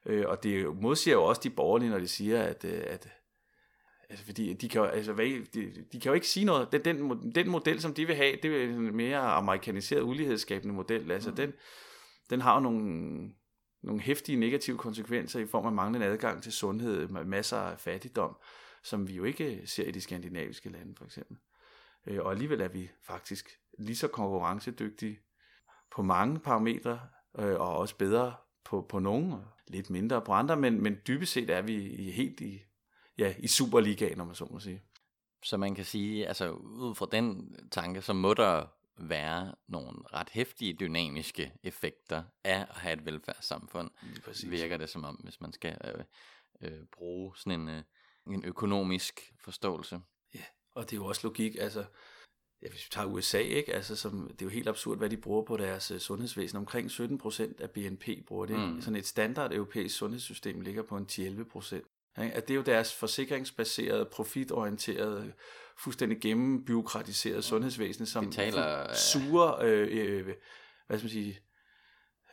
[0.05, 3.09] Øh, og det modsiger jo også de borgerlige, når de siger, at, øh, at
[4.09, 6.71] altså fordi de kan, altså, hvad, de, de kan jo ikke sige noget.
[6.71, 11.11] Den, den, den model, som de vil have, det er en mere amerikaniseret ulighedsskabende model.
[11.11, 11.35] Altså mm.
[11.35, 11.53] den,
[12.29, 13.33] den har jo nogle,
[13.81, 18.37] nogle hæftige negative konsekvenser i form af manglende adgang til sundhed, masser af fattigdom,
[18.83, 21.37] som vi jo ikke øh, ser i de skandinaviske lande for eksempel.
[22.07, 25.19] Øh, og alligevel er vi faktisk lige så konkurrencedygtige
[25.95, 26.99] på mange parametre,
[27.39, 31.33] øh, og også bedre på, på nogle, og lidt mindre på andre, men, men dybest
[31.33, 32.61] set er vi helt i,
[33.17, 34.83] ja, i Superligaen, om man så må sige.
[35.43, 38.65] Så man kan sige, altså ud fra den tanke, så må der
[38.99, 43.89] være nogle ret hæftige dynamiske effekter af at have et velfærdssamfund.
[44.23, 44.51] Præcis.
[44.51, 46.03] Virker det som om, hvis man skal øh,
[46.61, 47.83] øh, bruge sådan en, øh,
[48.27, 49.99] en økonomisk forståelse.
[50.35, 50.43] Ja,
[50.75, 51.85] og det er jo også logik, altså
[52.61, 53.73] ja, hvis vi tager USA, ikke?
[53.73, 56.57] Altså, som, det er jo helt absurd, hvad de bruger på deres uh, sundhedsvæsen.
[56.57, 58.59] Omkring 17% af BNP bruger det.
[58.59, 58.81] Mm.
[58.81, 61.98] Sådan et standard europæisk sundhedssystem ligger på en 10-11%.
[62.19, 65.33] At det er jo deres forsikringsbaserede, profitorienterede,
[65.77, 70.25] fuldstændig gennembyråkratiseret sundhedsvæsen, som Betaler, suger, øh, øh,
[70.87, 71.39] hvad skal man sige,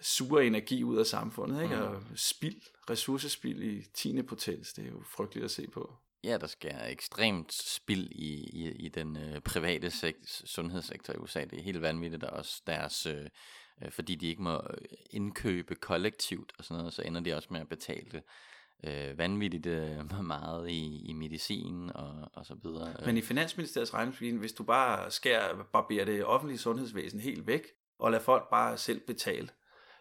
[0.03, 1.77] suger energi ud af samfundet, ikke?
[1.77, 1.83] Mm.
[1.83, 4.23] og spild, ressourcespil i 10.
[4.23, 5.97] potens, det er jo frygteligt at se på.
[6.25, 11.45] Ja, der sker ekstremt spild i, i, i den øh, private sekt, sundhedssektor i USA.
[11.45, 13.27] Det er helt vanvittigt, der også deres, øh,
[13.83, 14.63] øh, fordi de ikke må
[15.11, 18.23] indkøbe kollektivt og sådan noget, så ender de også med at betale
[18.85, 22.95] øh, vanvittigt øh, meget i, i medicin og, og så videre.
[23.07, 27.63] Men i Finansministeriets regnemaskine, hvis du bare skærer, barberer det offentlige sundhedsvæsen helt væk,
[27.99, 29.49] og lader folk bare selv betale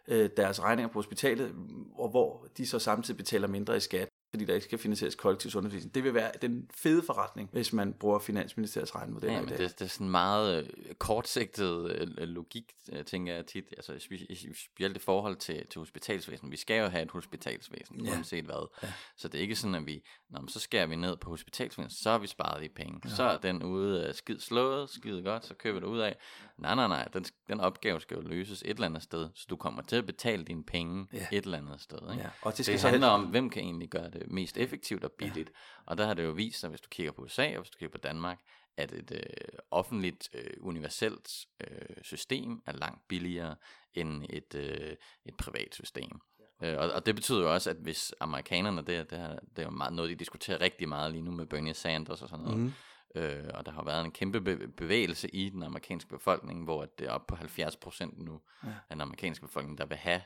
[0.07, 1.55] øh, deres regninger på hospitalet,
[1.95, 5.51] og hvor de så samtidig betaler mindre i skat, fordi der ikke skal finansieres kollektiv
[5.51, 5.89] sundhedsvæsen.
[5.89, 9.57] Det vil være den fede forretning, hvis man bruger Finansministeriets regnemodel ja, dag.
[9.57, 13.65] Det, det er sådan meget øh, kortsigtet øh, logik, øh, tænker jeg tit.
[13.77, 16.51] Altså specielt i forhold til, til hospitalsvæsen.
[16.51, 18.11] Vi skal jo have et hospitalsvæsen, ja.
[18.11, 18.67] uanset hvad.
[18.83, 18.93] Ja.
[19.17, 22.11] Så det er ikke sådan, at vi, når så skærer vi ned på hospitalsvæsen, så
[22.11, 23.01] har vi sparet de penge.
[23.05, 23.09] Ja.
[23.09, 26.17] Så er den ude skid slået, skide godt, så køber du ud af.
[26.57, 29.55] Nej, nej, nej, den, den opgave skal jo løses et eller andet sted, så du
[29.55, 31.27] kommer til at betale dine penge ja.
[31.31, 31.97] et eller andet sted.
[32.11, 32.23] Ikke?
[32.23, 32.29] Ja.
[32.41, 35.11] Og det, skal det så handler om, hvem kan egentlig gøre det mest effektivt og
[35.11, 35.49] billigt.
[35.49, 35.83] Ja.
[35.85, 37.77] Og der har det jo vist sig, hvis du kigger på USA og hvis du
[37.77, 38.39] kigger på Danmark,
[38.77, 41.29] at et øh, offentligt, øh, universelt
[41.61, 43.55] øh, system er langt billigere
[43.93, 46.21] end et, øh, et privat system.
[46.63, 49.63] Øh, og, og det betyder jo også, at hvis amerikanerne, det, det, er, det er
[49.63, 52.59] jo meget noget, de diskuterer rigtig meget lige nu med Bernie Sanders og sådan noget,
[52.59, 52.73] mm.
[53.15, 57.11] Øh, og der har været en kæmpe bevægelse i den amerikanske befolkning, hvor det er
[57.11, 58.69] op på 70 procent nu ja.
[58.69, 60.21] af den amerikanske befolkning, der vil have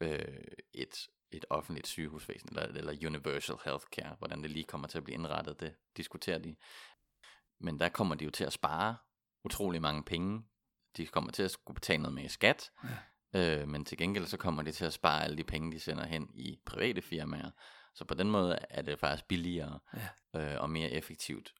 [0.00, 5.04] øh, et, et offentligt sygehusvæsen, eller, eller universal healthcare, hvordan det lige kommer til at
[5.04, 6.56] blive indrettet, det diskuterer de.
[7.60, 8.96] Men der kommer de jo til at spare
[9.44, 10.42] utrolig mange penge.
[10.96, 12.70] De kommer til at skulle betale noget mere i skat,
[13.34, 13.60] ja.
[13.60, 16.06] øh, men til gengæld så kommer de til at spare alle de penge, de sender
[16.06, 17.50] hen i private firmaer.
[17.94, 19.78] Så på den måde er det faktisk billigere
[20.34, 20.54] ja.
[20.54, 21.52] øh, og mere effektivt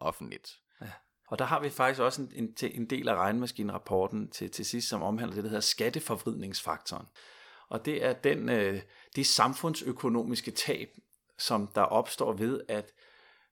[0.00, 0.58] offentligt.
[0.80, 0.90] Ja.
[1.28, 4.88] Og der har vi faktisk også en, en, en del af regnmaskinrapporten til, til sidst,
[4.88, 7.06] som omhandler det, der hedder skatteforvridningsfaktoren.
[7.68, 8.82] Og det er den, øh,
[9.16, 10.88] det samfundsøkonomiske tab,
[11.38, 12.92] som der opstår ved, at,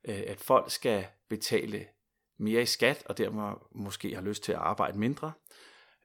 [0.05, 1.87] øh, at folk skal betale
[2.39, 5.33] mere i skat, og dermed måske har lyst til at arbejde mindre,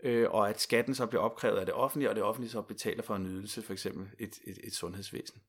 [0.03, 3.03] øh, og at skatten så bliver opkrævet af det offentlige, og det offentlige så betaler
[3.03, 5.41] for en ydelse, for eksempel et, et, et sundhedsvæsen.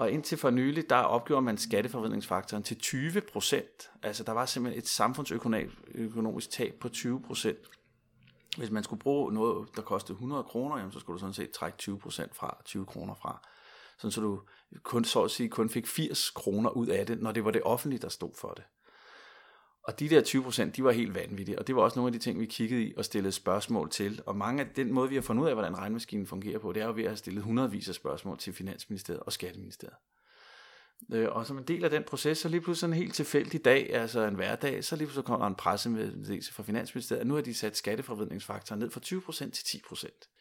[0.00, 3.90] Og indtil for nylig, der opgjorde man skatteforvridningsfaktoren til 20 procent.
[4.02, 7.58] Altså der var simpelthen et samfundsøkonomisk tab på 20 procent.
[8.56, 11.50] Hvis man skulle bruge noget, der kostede 100 kroner, jamen, så skulle du sådan set
[11.50, 13.48] trække 20 procent fra, 20 kroner fra.
[13.98, 14.40] Sådan så du
[14.82, 17.62] kun, så at sige, kun fik 80 kroner ud af det, når det var det
[17.62, 18.64] offentlige, der stod for det.
[19.82, 22.12] Og de der 20 procent, de var helt vanvittige, og det var også nogle af
[22.12, 24.22] de ting, vi kiggede i og stillede spørgsmål til.
[24.26, 26.82] Og mange af den måde, vi har fundet ud af, hvordan regnmaskinen fungerer på, det
[26.82, 29.96] er jo ved at have stillet hundredvis af spørgsmål til Finansministeriet og Skatteministeriet.
[31.12, 33.94] Øh, og som en del af den proces, så lige pludselig en helt tilfældig dag,
[33.94, 37.42] altså en hverdag, så lige pludselig kommer der en pressemeddelelse fra Finansministeriet, og nu har
[37.42, 40.39] de sat skatteforvridningsfaktoren ned fra 20% til 10%.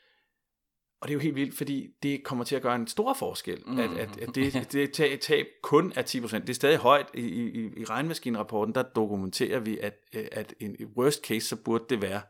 [1.01, 3.63] Og det er jo helt vildt, fordi det kommer til at gøre en stor forskel,
[3.67, 3.79] mm.
[3.79, 6.37] at, at, at det, det tab, tab kun er 10%.
[6.37, 7.05] Det er stadig højt.
[7.13, 9.93] I, i, i regnmaskinrapporten, der dokumenterer vi, at,
[10.31, 12.21] at en worst case, så burde det være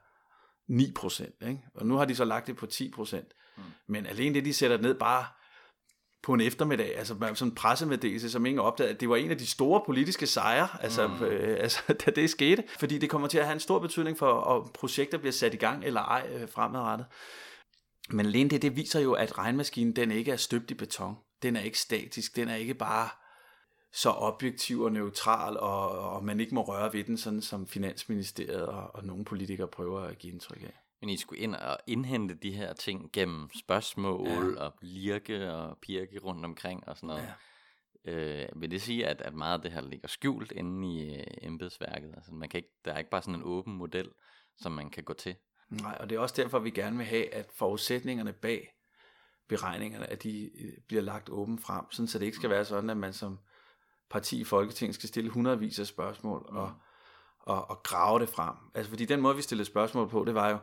[0.71, 1.47] 9%.
[1.47, 1.61] Ikke?
[1.75, 3.17] Og nu har de så lagt det på 10%.
[3.57, 3.63] Mm.
[3.87, 5.25] Men alene det, de sætter ned bare
[6.23, 9.37] på en eftermiddag, altså sådan en pressemeddelelse, som ingen opdagede, at det var en af
[9.37, 11.23] de store politiske sejre, altså, mm.
[11.23, 14.31] øh, altså da det skete, fordi det kommer til at have en stor betydning for,
[14.31, 17.07] om projekter bliver sat i gang eller ej øh, fremadrettet.
[18.09, 21.15] Men alene det, det viser jo, at regnmaskinen, den ikke er støbt i beton.
[21.41, 23.09] Den er ikke statisk, den er ikke bare
[23.93, 28.65] så objektiv og neutral, og, og man ikke må røre ved den, sådan som Finansministeriet
[28.65, 30.73] og, og nogle politikere prøver at give indtryk af.
[31.01, 34.63] Men I skulle ind og indhente de her ting gennem spørgsmål ja.
[34.63, 37.23] og lirke og pirke rundt omkring og sådan noget.
[37.23, 37.33] Ja.
[38.05, 41.23] Øh, vil det sige, at, at meget af det her ligger skjult inde i øh,
[41.41, 42.13] embedsværket?
[42.15, 44.09] Altså, man kan ikke, der er ikke bare sådan en åben model,
[44.57, 45.35] som man kan gå til?
[45.69, 48.73] Nej, og det er også derfor, vi gerne vil have, at forudsætningerne bag
[49.47, 52.89] beregningerne, at de øh, bliver lagt åben frem, sådan så det ikke skal være sådan,
[52.89, 53.39] at man som
[54.09, 56.73] parti i Folketinget skal stille hundredvis af spørgsmål og,
[57.39, 58.55] og, og grave det frem.
[58.73, 60.57] Altså fordi den måde, vi stillede spørgsmål på, det var jo,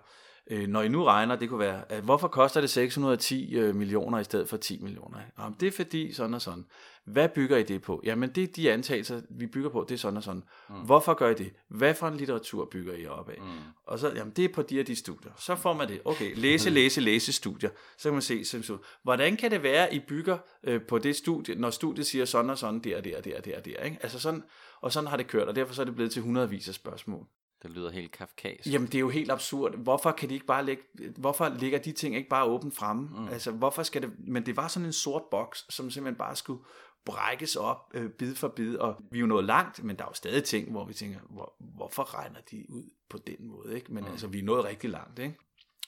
[0.50, 4.18] øh, når I nu regner, det kunne være, at hvorfor koster det 610 øh, millioner
[4.18, 5.18] i stedet for 10 millioner?
[5.38, 6.64] Jamen, det er fordi sådan og sådan.
[7.04, 8.00] Hvad bygger I det på?
[8.04, 10.42] Jamen, det er de antagelser, vi bygger på, det er sådan og sådan.
[10.70, 10.74] Mm.
[10.74, 11.52] Hvorfor gør I det?
[11.68, 13.38] Hvad for en litteratur bygger I op af?
[13.40, 13.46] Mm.
[13.86, 15.32] Og så, jamen, det er på de og de studier.
[15.38, 16.00] Så får man det.
[16.04, 17.70] Okay, læse, læse, læse studier.
[17.98, 21.54] Så kan man se, så, hvordan kan det være, I bygger øh, på det studie,
[21.54, 23.98] når studiet siger sådan og sådan, der, der, der, der, der, ikke?
[24.02, 24.42] Altså sådan,
[24.80, 27.26] og sådan har det kørt, og derfor så er det blevet til hundredvis af spørgsmål.
[27.62, 28.72] Det lyder helt kafkask.
[28.72, 29.76] Jamen, det er jo helt absurd.
[29.76, 30.82] Hvorfor kan de ikke bare lægge,
[31.16, 33.08] hvorfor ligger de ting ikke bare åbent fremme?
[33.08, 33.28] Mm.
[33.28, 36.62] Altså, hvorfor skal det, men det var sådan en sort boks, som simpelthen bare skulle
[37.04, 40.08] brækkes op øh, bid for bid, og vi er jo nået langt, men der er
[40.08, 43.94] jo stadig ting, hvor vi tænker, hvor, hvorfor regner de ud på den måde, ikke?
[43.94, 44.10] Men mm.
[44.10, 45.34] altså, vi er nået rigtig langt, ikke?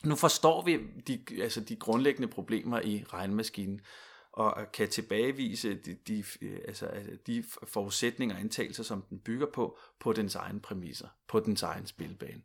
[0.04, 3.81] Nu forstår vi de, altså, de grundlæggende problemer i regnmaskinen,
[4.38, 6.24] og kan tilbagevise de, de,
[6.68, 6.90] altså,
[7.27, 11.87] de forudsætninger og antagelser, som den bygger på, på dens egen præmisser, på dens egen
[11.87, 12.42] spilbane.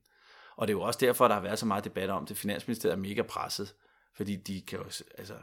[0.55, 2.37] Og det er jo også derfor, der har været så meget debat om det.
[2.37, 3.73] Finansministeriet er mega presset,
[4.15, 4.85] fordi de kan jo,
[5.17, 5.33] altså,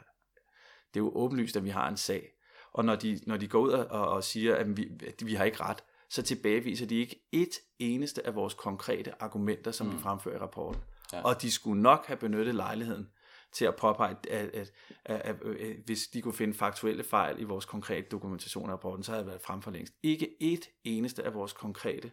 [0.95, 2.29] det er jo åbenlyst, at vi har en sag.
[2.73, 5.45] Og når de, når de går ud og, og siger, at vi, at vi har
[5.45, 9.93] ikke ret, så tilbageviser de ikke et eneste af vores konkrete argumenter, som mm.
[9.93, 10.83] vi fremfører i rapporten.
[11.13, 11.23] Ja.
[11.23, 13.09] Og de skulle nok have benyttet lejligheden
[13.53, 14.73] til at påpege, at, at, at,
[15.05, 19.05] at, at, at hvis de kunne finde faktuelle fejl i vores konkrete dokumentation af rapporten,
[19.05, 19.95] så havde det været frem for længst.
[20.03, 22.11] Ikke et eneste af vores konkrete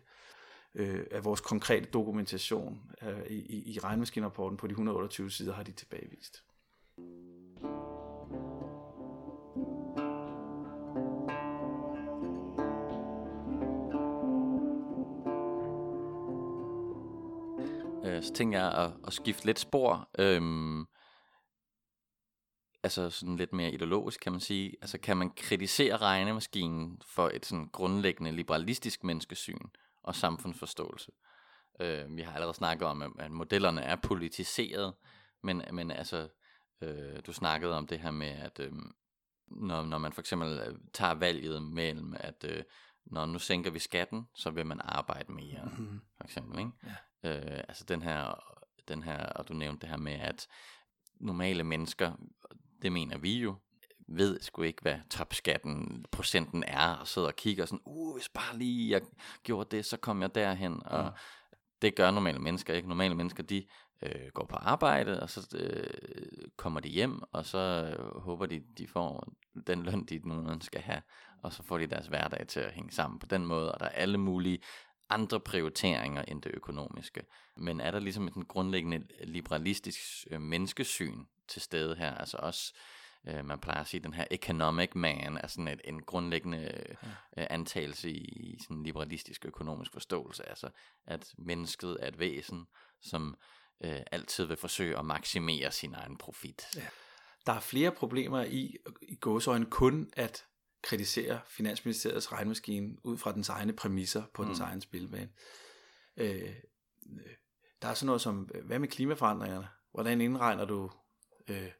[0.76, 5.72] øh, af vores konkrete dokumentation øh, i, i regnmaskinrapporten på de 128 sider har de
[5.72, 6.44] tilbagevist.
[18.06, 20.10] Øh, så tænker jeg at, at skifte lidt spor.
[20.20, 20.86] Øhm,
[22.84, 24.74] altså sådan lidt mere ideologisk, kan man sige.
[24.82, 29.68] Altså kan man kritisere regnemaskinen for et sådan grundlæggende liberalistisk menneskesyn
[30.04, 31.12] og samfundsforståelse?
[31.80, 34.94] Øh, vi har allerede snakket om, at modellerne er politiseret,
[35.44, 36.28] men, men altså
[36.82, 38.72] Øh, du snakkede om det her med, at øh,
[39.48, 42.64] når, når man for eksempel øh, tager valget mellem, at øh,
[43.06, 46.02] når nu sænker vi skatten, så vil man arbejde mere, mm-hmm.
[46.18, 46.60] for eksempel.
[46.60, 46.72] Ikke?
[47.24, 47.56] Ja.
[47.58, 48.44] Øh, altså den her,
[48.88, 50.48] den her, og du nævnte det her med, at
[51.20, 52.14] normale mennesker,
[52.82, 53.56] det mener vi jo,
[54.08, 58.58] ved sgu ikke, hvad topskatten procenten er, og sidder og kigger sådan, uh, hvis bare
[58.58, 59.02] lige jeg
[59.44, 61.12] gjorde det, så kom jeg derhen, og mm.
[61.82, 62.88] det gør normale mennesker ikke.
[62.88, 63.66] Normale mennesker, de
[64.02, 67.58] øh, går på arbejde, og så øh, kommer de hjem, og så
[68.00, 69.34] øh, håber de, de får
[69.68, 71.02] den løn, de nu skal have,
[71.44, 73.86] og så får de deres hverdag til at hænge sammen på den måde, og der
[73.86, 74.60] er alle mulige
[75.10, 77.22] andre prioriteringer end det økonomiske.
[77.58, 80.00] Men er der ligesom et grundlæggende liberalistisk
[80.32, 82.74] øh, menneskesyn til stede her, altså også
[83.28, 86.72] øh, man plejer at sige, den her economic man er sådan et, en grundlæggende
[87.38, 90.70] øh, antagelse i, i sådan liberalistisk økonomisk forståelse, altså
[91.06, 92.68] at mennesket er et væsen,
[93.02, 93.38] som
[93.84, 96.66] øh, altid vil forsøge at maksimere sin egen profit.
[96.76, 96.88] Ja.
[97.46, 100.46] Der er flere problemer i, i gåsøjne kun at
[100.82, 104.48] kritisere Finansministeriets regnmaskine ud fra dens egne præmisser på mm.
[104.48, 105.30] dens egen spilbane.
[106.18, 106.56] Øh,
[107.82, 109.68] der er sådan noget som, hvad med klimaforandringerne?
[109.92, 110.92] Hvordan indregner du
[111.50, 111.72] øh,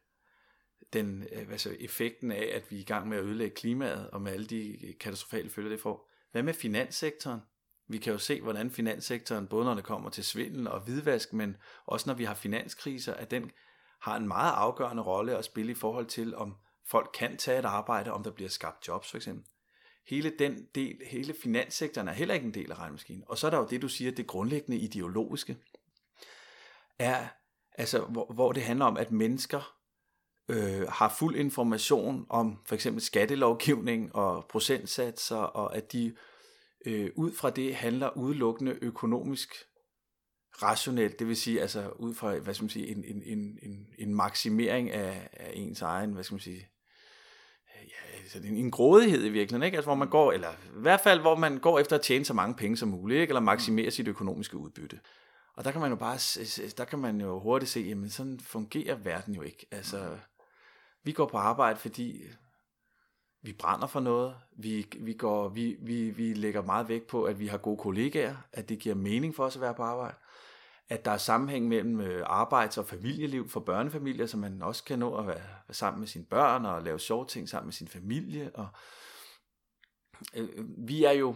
[0.92, 4.32] den, altså effekten af, at vi er i gang med at ødelægge klimaet, og med
[4.32, 6.10] alle de katastrofale følger, det får?
[6.32, 7.40] Hvad med finanssektoren?
[7.88, 11.56] Vi kan jo se, hvordan finanssektoren, både når det kommer til svindel og hvidvask, men
[11.86, 13.50] også når vi har finanskriser, at den
[14.00, 17.64] har en meget afgørende rolle at spille i forhold til, om folk kan tage et
[17.64, 19.44] arbejde, om der bliver skabt jobs for eksempel.
[20.06, 23.24] Hele den del, hele finanssektoren er heller ikke en del af regnmaskinen.
[23.26, 25.56] Og så er der jo det, du siger, det grundlæggende ideologiske,
[26.98, 27.28] er,
[27.78, 29.74] altså, hvor, hvor det handler om, at mennesker
[30.48, 36.14] øh, har fuld information om for eksempel skattelovgivning og procentsatser, og at de
[36.86, 39.54] øh, ud fra det handler udelukkende økonomisk
[40.62, 43.86] rationelt, det vil sige altså ud fra hvad skal man sige, en, en, en, en,
[43.98, 46.68] en maksimering af, af ens egen, hvad skal man sige,
[47.74, 49.76] ja, altså en, en grådighed i virkeligheden, ikke?
[49.76, 52.34] Altså, hvor man går, eller i hvert fald, hvor man går efter at tjene så
[52.34, 53.30] mange penge som muligt, ikke?
[53.30, 55.00] eller maksimere sit økonomiske udbytte.
[55.58, 56.18] Og der kan man jo bare,
[56.76, 59.66] der kan man jo hurtigt se, jamen sådan fungerer verden jo ikke.
[59.70, 60.18] Altså,
[61.02, 62.22] vi går på arbejde, fordi
[63.42, 64.36] vi brænder for noget.
[64.56, 68.36] Vi, vi, går, vi, vi, vi lægger meget vægt på, at vi har gode kollegaer,
[68.52, 70.16] at det giver mening for os at være på arbejde.
[70.88, 74.98] At der er sammenhæng mellem øh, arbejds- og familieliv for børnefamilier, så man også kan
[74.98, 77.88] nå at være, være sammen med sine børn og lave sjove ting sammen med sin
[77.88, 78.50] familie.
[78.54, 78.68] Og,
[80.34, 80.48] øh,
[80.88, 81.34] vi er jo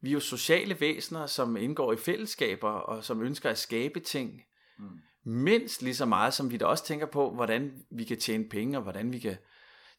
[0.00, 4.42] vi er jo sociale væsener, som indgår i fællesskaber og som ønsker at skabe ting.
[4.78, 5.00] Mm.
[5.24, 8.78] Mindst lige så meget, som vi da også tænker på, hvordan vi kan tjene penge,
[8.78, 9.36] og hvordan vi kan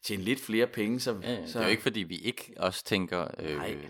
[0.02, 1.00] tjene lidt flere penge.
[1.00, 1.58] Så, ja, så...
[1.58, 3.84] Det er jo ikke, fordi vi ikke også tænker, øh,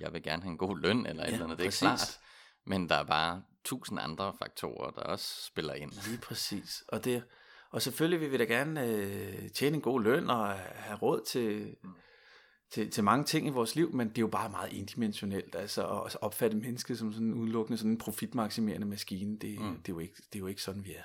[0.00, 1.82] jeg vil gerne have en god løn, eller ja, eller andet, det er præcis.
[1.82, 2.18] ikke klart.
[2.64, 5.92] Men der er bare tusind andre faktorer, der også spiller ind.
[6.06, 6.84] Lige præcis.
[6.88, 7.22] Og, det,
[7.70, 11.76] og selvfølgelig vil vi da gerne øh, tjene en god løn, og have råd til...
[11.82, 11.90] Mm
[12.72, 15.86] til, til mange ting i vores liv, men det er jo bare meget indimensionelt, altså
[15.86, 19.76] at opfatte mennesket som sådan udelukkende sådan en profitmaksimerende maskine, det, mm.
[19.76, 21.02] det, er jo ikke, det er jo ikke sådan, vi er.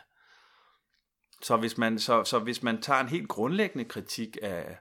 [1.42, 4.78] Så hvis man, så, så hvis man tager en helt grundlæggende kritik af,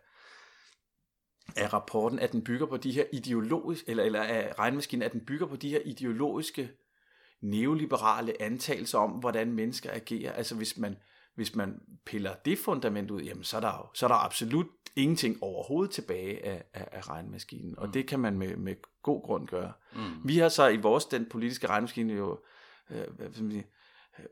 [1.57, 5.27] af rapporten, at den bygger på de her ideologiske, eller, eller af regnmaskinen, at den
[5.27, 6.71] bygger på de her ideologiske,
[7.41, 10.33] neoliberale antagelser om, hvordan mennesker agerer.
[10.33, 10.97] Altså hvis man,
[11.37, 14.67] hvis man piller det fundament ud, jamen så er der jo så er der absolut
[14.97, 17.79] ingenting overhovedet tilbage af, af, af regnmaskinen.
[17.79, 17.93] Og mm.
[17.93, 19.73] det kan man med, med god grund gøre.
[19.95, 20.01] Mm.
[20.25, 22.41] Vi har så i vores, den politiske regnmaskine jo,
[22.91, 23.67] øh, hvad skal man sige,
[24.19, 24.25] øh,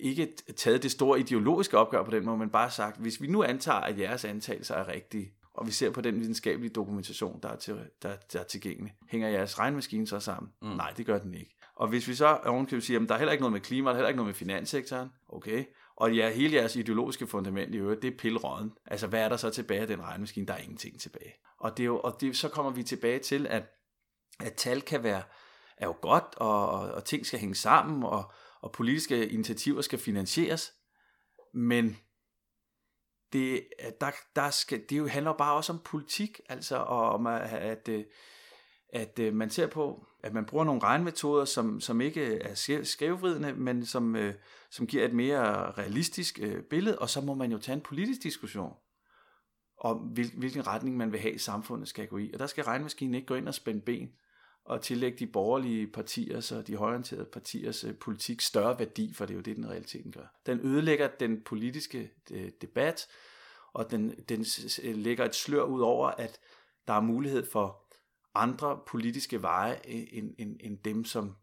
[0.00, 3.42] ikke taget det store ideologiske opgør på den måde, men bare sagt, hvis vi nu
[3.42, 7.56] antager, at jeres antagelser er rigtige, og vi ser på den videnskabelige dokumentation, der er,
[7.56, 10.52] til, der, der er tilgængelig, hænger jeres regnmaskine så sammen?
[10.62, 10.68] Mm.
[10.68, 11.56] Nej, det gør den ikke.
[11.76, 13.94] Og hvis vi så ovenkøbet siger, at der er heller ikke noget med klima, der
[13.94, 15.64] er heller ikke noget med finanssektoren, okay,
[15.96, 18.72] og ja, hele jeres ideologiske fundament i øvrigt, det er pillerøden.
[18.86, 20.46] Altså, hvad er der så tilbage af den regnmaskine?
[20.46, 21.34] Der er ingenting tilbage.
[21.58, 23.62] Og, det er jo, og det, så kommer vi tilbage til, at,
[24.40, 25.22] at tal kan være,
[25.76, 29.98] er jo godt, og, og, og ting skal hænge sammen, og, og politiske initiativer skal
[29.98, 30.72] finansieres,
[31.54, 31.96] men
[33.32, 33.66] det,
[34.00, 38.04] der, der skal, det jo handler bare også om politik, altså om at, at, øh,
[38.94, 43.52] at, øh, man ser på, at man bruger nogle regnmetoder, som, som ikke er skævvridende,
[43.52, 44.34] men som, øh,
[44.70, 48.22] som giver et mere realistisk øh, billede, og så må man jo tage en politisk
[48.22, 48.72] diskussion
[49.80, 52.30] om, hvil, hvilken retning man vil have, samfundet skal gå i.
[52.32, 54.08] Og der skal regnmaskinen ikke gå ind og spænde ben
[54.64, 59.34] og tillægge de borgerlige partiers og de højorienterede partiers øh, politik større værdi, for det
[59.34, 60.26] er jo det, den realiteten gør.
[60.46, 63.06] Den ødelægger den politiske øh, debat,
[63.72, 64.44] og den, den
[64.82, 66.40] lægger et slør ud over, at
[66.86, 67.83] der er mulighed for
[68.34, 71.36] andre politiske veje end, end, end dem, som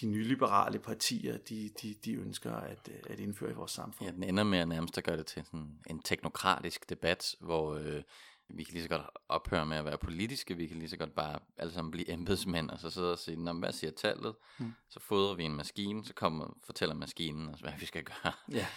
[0.00, 4.10] de nyliberale partier, de, de, de ønsker at, at indføre i vores samfund.
[4.10, 7.74] Ja, den ender med at nærmest at gøre det til sådan en teknokratisk debat, hvor
[7.74, 8.02] øh,
[8.48, 11.14] vi kan lige så godt ophøre med at være politiske, vi kan lige så godt
[11.14, 14.34] bare alle sammen blive embedsmænd, og så sidde og sige, Nå, hvad siger tallet?
[14.58, 14.72] Mm.
[14.88, 18.32] Så fodrer vi en maskine, så kommer, fortæller maskinen os, hvad vi skal gøre.
[18.52, 18.66] Ja.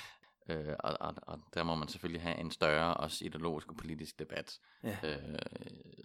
[0.49, 4.19] Øh, og, og, og der må man selvfølgelig have en større, også ideologisk og politisk
[4.19, 4.97] debat, Ja.
[5.03, 5.17] øh,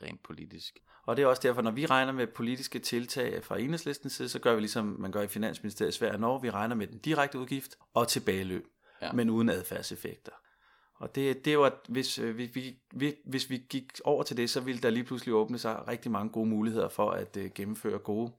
[0.03, 0.79] rent politisk.
[1.07, 4.39] Og det er også derfor, når vi regner med politiske tiltag fra enhedslistens side, så
[4.39, 6.43] gør vi ligesom man gør i Finansministeriet Sverige og Norge.
[6.43, 8.67] Vi regner med den direkte udgift og tilbageløb,
[9.03, 9.13] Ja.
[9.13, 10.33] men uden adfærdseffekter.
[10.95, 14.51] Og det, det at hvis, øh, vi, vi, vi, hvis vi gik over til det,
[14.51, 17.99] så ville der lige pludselig åbne sig rigtig mange gode muligheder for at uh, gennemføre
[17.99, 18.33] gode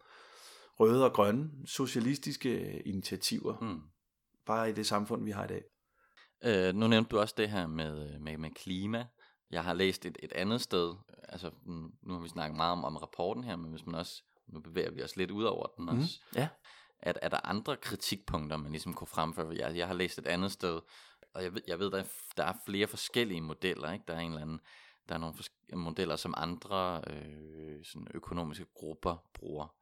[0.79, 3.81] røde og grønne socialistiske initiativer, Mm.
[4.45, 5.63] bare i det samfund, vi har i dag.
[6.43, 9.05] Øh, nu nævnte du også det her med, med, med klima.
[9.51, 12.83] Jeg har læst et, et andet sted, altså mm, nu har vi snakket meget om,
[12.85, 15.89] om rapporten her, men hvis man også, nu bevæger vi os lidt ud over den
[15.89, 16.47] også, Ja.
[16.99, 19.55] at er der andre kritikpunkter, man ligesom kunne fremføre?
[19.55, 20.81] Jeg, jeg har læst et andet sted,
[21.33, 22.03] og jeg ved, jeg ved der, er,
[22.37, 24.05] der er flere forskellige modeller, ikke?
[24.07, 24.59] Der er en eller anden,
[25.09, 25.35] der er nogle
[25.73, 29.75] modeller, som andre øh, sådan økonomiske grupper bruger.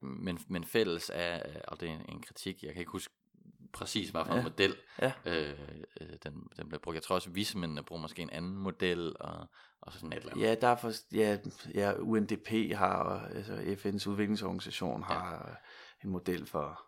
[0.00, 3.14] Men, men fælles er, og det er en kritik, jeg kan ikke huske
[3.72, 4.42] præcis, hvad for en Ja.
[4.42, 5.12] model Ja.
[5.24, 5.54] øh,
[6.00, 6.94] øh, den, den bliver brugt.
[6.94, 9.46] Jeg tror også, at vismændene bruger måske en anden model, og,
[9.82, 10.44] og sådan et eller andet.
[10.44, 11.38] Ja, der er for, ja,
[11.74, 15.54] ja, UNDP har, altså FN's udviklingsorganisation har ja.
[16.04, 16.82] en model for...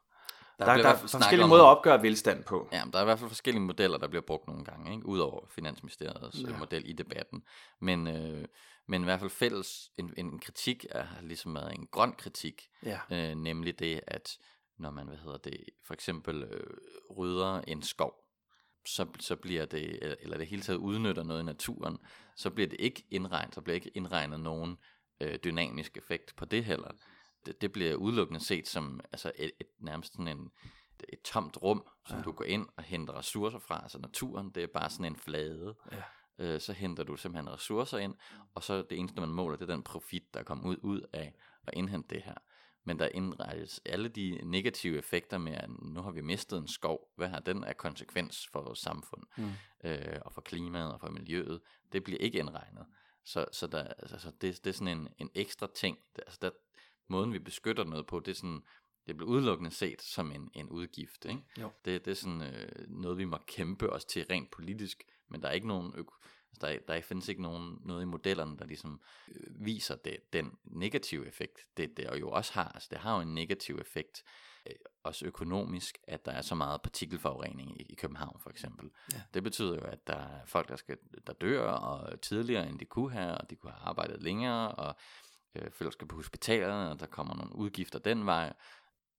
[0.59, 2.69] Der, der, der er forskellige måder at opgøre velstand på.
[2.73, 5.07] Ja, der er i hvert fald forskellige modeller, der bliver brugt nogle gange, ikke?
[5.07, 6.51] udover Finansministeriets ja.
[6.51, 6.59] Ja.
[6.59, 7.43] model i debatten.
[7.81, 8.45] Men, øh,
[8.89, 12.69] men i hvert fald fælles, en, en kritik er har ligesom været en grøn kritik,
[12.83, 14.39] Ja, øh, nemlig det, at
[14.79, 16.77] når man, hvad hedder det, for eksempel øh,
[17.17, 18.15] rydder en skov,
[18.87, 21.99] så, så bliver det, eller- det hele taget udnytter noget i naturen,
[22.37, 24.77] så bliver det ikke indregnet, så bliver ikke indregnet nogen
[25.21, 26.91] øh, dynamisk effekt på det heller.
[27.47, 30.51] Det, det bliver udelukkende set som altså et, et nærmest sådan en,
[31.09, 32.17] et tomt rum, som.
[32.17, 32.23] Ja.
[32.23, 35.75] du går ind og henter ressourcer fra, altså naturen, det er bare sådan en flade.
[35.93, 36.03] Ja.
[36.39, 38.15] Øh, så henter du simpelthen ressourcer ind,
[38.55, 41.35] og så det eneste, man måler, det er den profit, der kommer ud, ud af
[41.67, 42.35] at indhente det her.
[42.85, 47.13] Men der indrettes alle de negative effekter med, at nu har vi mistet en skov.
[47.17, 49.51] Hvad har den af konsekvens for vores samfund, Mm.
[49.85, 51.61] øh, og for klimaet og for miljøet?
[51.93, 52.87] Det bliver ikke indregnet.
[53.25, 55.99] Så, så der, altså, det, det er sådan en, en ekstra ting.
[56.17, 56.51] Det, altså, der,
[57.09, 58.63] måden vi beskytter noget på, det er sådan,
[59.07, 61.25] det bliver udelukkende set som en, en udgift.
[61.25, 61.41] Ikke?
[61.61, 61.71] Jo.
[61.85, 65.49] Det, det er sådan øh, noget, vi må kæmpe os til rent politisk, men der
[65.49, 66.25] er ikke nogen øko-
[66.61, 70.53] der, er- der findes ikke nogen, noget i modellerne, der ligesom øh, viser det, den
[70.65, 72.69] negative effekt, det, det jo også har.
[72.75, 74.25] Altså, det har jo en negativ effekt,
[74.67, 78.91] øh, også økonomisk, at der er så meget partikelforurening i, i København for eksempel.
[79.13, 79.21] Ja.
[79.35, 80.97] Det betyder jo, at der er folk, der, skal,
[81.27, 84.97] der dør og tidligere, end de kunne have, og de kunne have arbejdet længere, og
[85.55, 88.53] øh, folk skal på hospitalerne, og der kommer nogle udgifter den vej,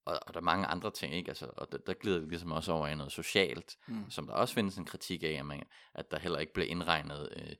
[0.06, 1.30] og, og der er mange andre ting, ikke?
[1.30, 4.10] Altså, og der, der glider det ligesom også over i noget socialt, Mm.
[4.10, 7.30] som der også findes en kritik af, at, man, at der heller ikke bliver indregnet,
[7.36, 7.56] øh,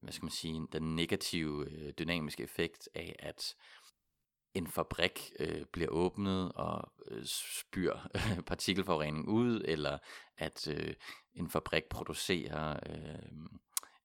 [0.00, 3.54] hvad skal man sige, den negative øh, dynamiske effekt af, at
[4.54, 9.98] en fabrik øh, bliver åbnet og øh, spyr øh, partikelforurening ud, eller
[10.36, 10.94] at øh,
[11.34, 13.32] en fabrik producerer øh,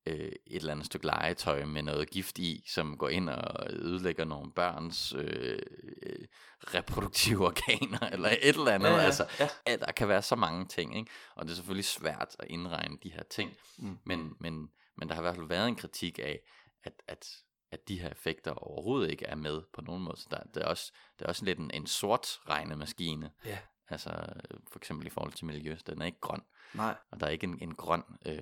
[0.05, 4.25] øh, et eller andet stykke legetøj med noget gift i, som går ind og ødelægger
[4.25, 5.59] nogle børns øh,
[6.03, 6.25] øh,
[6.73, 8.89] reproduktive organer, eller et eller andet.
[8.89, 9.27] Ja, ja, altså,
[9.67, 9.75] ja.
[9.75, 11.11] der kan være så mange ting, ikke?
[11.35, 13.97] og det er selvfølgelig svært at indregne de her ting, Mm.
[14.03, 16.39] men, men, men der har i hvert fald været en kritik af,
[16.83, 17.27] at, at,
[17.71, 20.17] at de her effekter overhovedet ikke er med på nogen måde.
[20.17, 23.57] Så der, det, er også, det er også lidt en, en sort regnemaskine, Ja.
[23.89, 24.09] Altså
[24.51, 26.41] øh, for eksempel i forhold til miljø, den er ikke grøn,
[26.73, 28.41] Nej, og der er ikke en, en grøn, øh,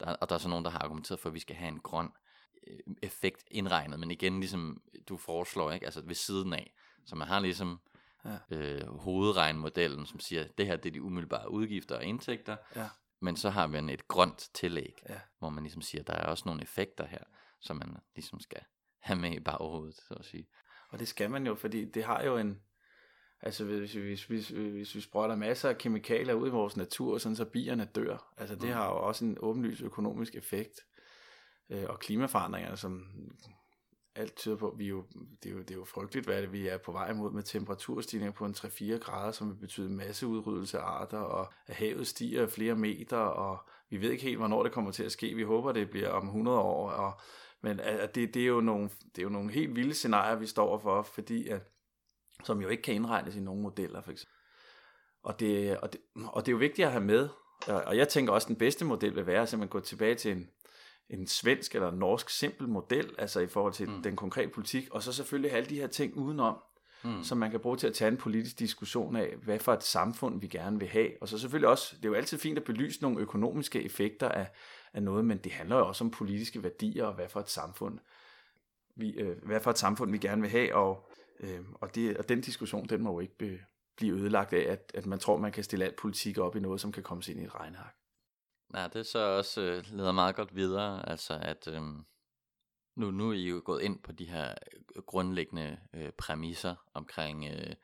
[0.00, 1.80] der, og der er så nogen, der har argumenteret for, at vi skal have en
[1.80, 2.08] grøn
[2.66, 5.86] øh, effekt indregnet, men igen, ligesom du foreslår, ikke?
[5.86, 6.74] altså ved siden af,
[7.06, 7.80] så man har ligesom
[8.24, 8.56] Ja.
[8.56, 12.88] øh, hovedregnmodellen, som siger, at det her det er de umiddelbare udgifter og indtægter, Ja.
[13.20, 15.20] men så har man et grønt tillæg, Ja.
[15.38, 17.22] hvor man ligesom siger, at der er også nogle effekter her,
[17.60, 18.60] som man ligesom skal
[19.00, 20.46] have med i baghovedet, så at sige.
[20.90, 22.62] og det skal man jo, fordi det har jo en...
[23.42, 27.36] Altså hvis, hvis, hvis, hvis vi sprøjter masser af kemikalier ud i vores natur, sådan
[27.36, 28.72] så bierne dør, altså det Mm.
[28.74, 30.80] har jo også en åbenlys økonomisk effekt.
[31.70, 33.06] Øh, og klimaforandringerne, som
[34.14, 35.04] alt tyder på, vi jo,
[35.42, 37.42] det, er jo, det er jo frygteligt, hvad det, vi er på vej imod med
[37.42, 42.46] temperaturstigninger på en 3-4 grader, som vil betyde masseudryddelse af arter, og at havet stiger
[42.46, 43.58] flere meter, og
[43.90, 45.34] vi ved ikke helt, hvornår det kommer til at ske.
[45.34, 47.20] Vi håber, det bliver om 100 år, og,
[47.60, 50.46] men at det, det, er jo nogle, det er jo nogle helt vilde scenarier, vi
[50.46, 51.62] står for, fordi at,
[52.44, 54.36] som jo ikke kan indregnes i nogle modeller, for eksempel.
[55.22, 57.28] Og det, og, det, og det er jo vigtigt at have med,
[57.66, 60.32] og jeg tænker også, at den bedste model vil være at simpelthen gå tilbage til
[60.32, 60.48] en,
[61.10, 64.02] en svensk eller norsk simpel model, altså i forhold til mm.
[64.02, 66.56] den konkrete politik, og så selvfølgelig have alle de her ting udenom.
[67.04, 67.22] mm.
[67.22, 70.40] som man kan bruge til at tage en politisk diskussion af, hvad for et samfund
[70.40, 71.10] vi gerne vil have.
[71.20, 74.50] Og så selvfølgelig også, det er jo altid fint at belyse nogle økonomiske effekter af,
[74.92, 77.98] af noget, men det handler jo også om politiske værdier og hvad for et samfund
[78.96, 81.08] vi, øh, hvad for et samfund vi gerne vil have, og,
[81.42, 83.60] øh, og, det, og den diskussion, den må jo ikke be,
[83.96, 86.80] blive ødelagt af, at, at man tror, man kan stille alt politik op i noget,
[86.80, 87.94] som kan komme ind i et regnark.
[88.72, 91.82] Nej, det så også øh, leder meget godt videre, altså at øh,
[92.96, 94.54] nu, nu er I jo gået ind på de her
[94.96, 97.74] øh, grundlæggende øh, præmisser omkring øh,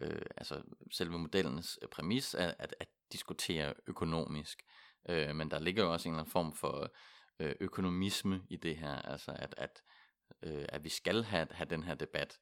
[0.00, 4.62] øh, altså selve modellens øh, præmis at, at, at diskutere økonomisk.
[5.08, 6.94] Øh, men der ligger jo også en eller anden form for
[7.38, 9.82] øh, økonomisme i det her, altså at, at,
[10.42, 12.38] øh, at vi skal have, have den her debat.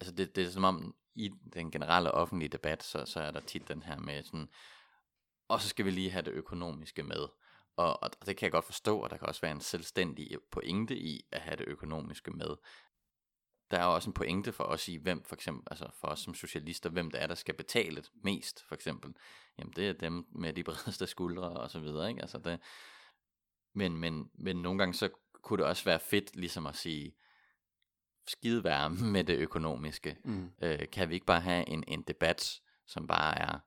[0.00, 3.40] Altså det, det er som om i den generelle offentlige debat, så, så er der
[3.40, 4.48] tit den her med sådan,
[5.48, 7.28] og så skal vi lige have det økonomiske med.
[7.76, 10.96] Og, og det kan jeg godt forstå, og der kan også være en selvstændig pointe
[10.96, 12.56] i at have det økonomiske med.
[13.70, 16.34] Der er også en pointe for os i, hvem for eksempel, altså for os som
[16.34, 19.14] socialister, hvem det er, der skal betale mest, for eksempel.
[19.58, 22.22] Jamen det er dem med de bredeste skuldre og så videre, ikke?
[22.22, 22.60] Altså det,
[23.74, 25.08] men, men, men nogle gange så
[25.42, 27.14] kunne det også være fedt ligesom at sige,
[28.30, 30.16] skide være med det økonomiske.
[30.24, 30.50] Mm.
[30.62, 33.58] Øh, kan vi ikke bare have en, en debat, som bare er,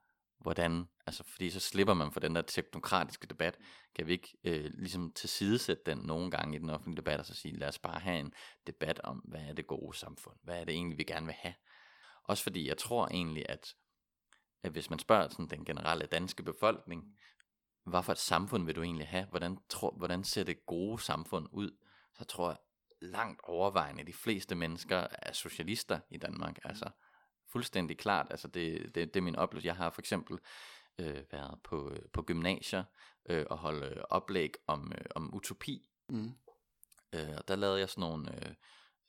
[0.42, 3.58] hvordan, altså fordi så slipper man for den der teknokratiske debat,
[3.96, 7.36] kan vi ikke øh, ligesom tilsidesætte den nogle gange i den offentlige debat, og så
[7.36, 8.34] sige, lad os bare have en
[8.68, 11.54] debat om, hvad er det gode samfund, hvad er det egentlig, vi gerne vil have.
[12.24, 13.76] Også fordi jeg tror egentlig, at,
[14.64, 17.04] at hvis man spørger sådan den generelle danske befolkning,
[17.86, 21.48] hvad for et samfund vil du egentlig have, hvordan, tror, hvordan ser det gode samfund
[21.52, 21.72] ud,
[22.14, 22.58] så tror jeg
[23.04, 26.90] langt overvejende, de fleste mennesker er socialister i Danmark, altså
[27.52, 29.68] fuldstændig klart, altså det, det, det er min oplevelse.
[29.68, 30.40] Jeg har for eksempel
[31.00, 32.84] øh, været på, på gymnasier
[33.30, 35.90] øh, og holde oplæg om, øh, om utopi.
[36.10, 36.32] Mm.
[37.14, 38.56] Øh, og der lavede jeg sådan nogle, øh,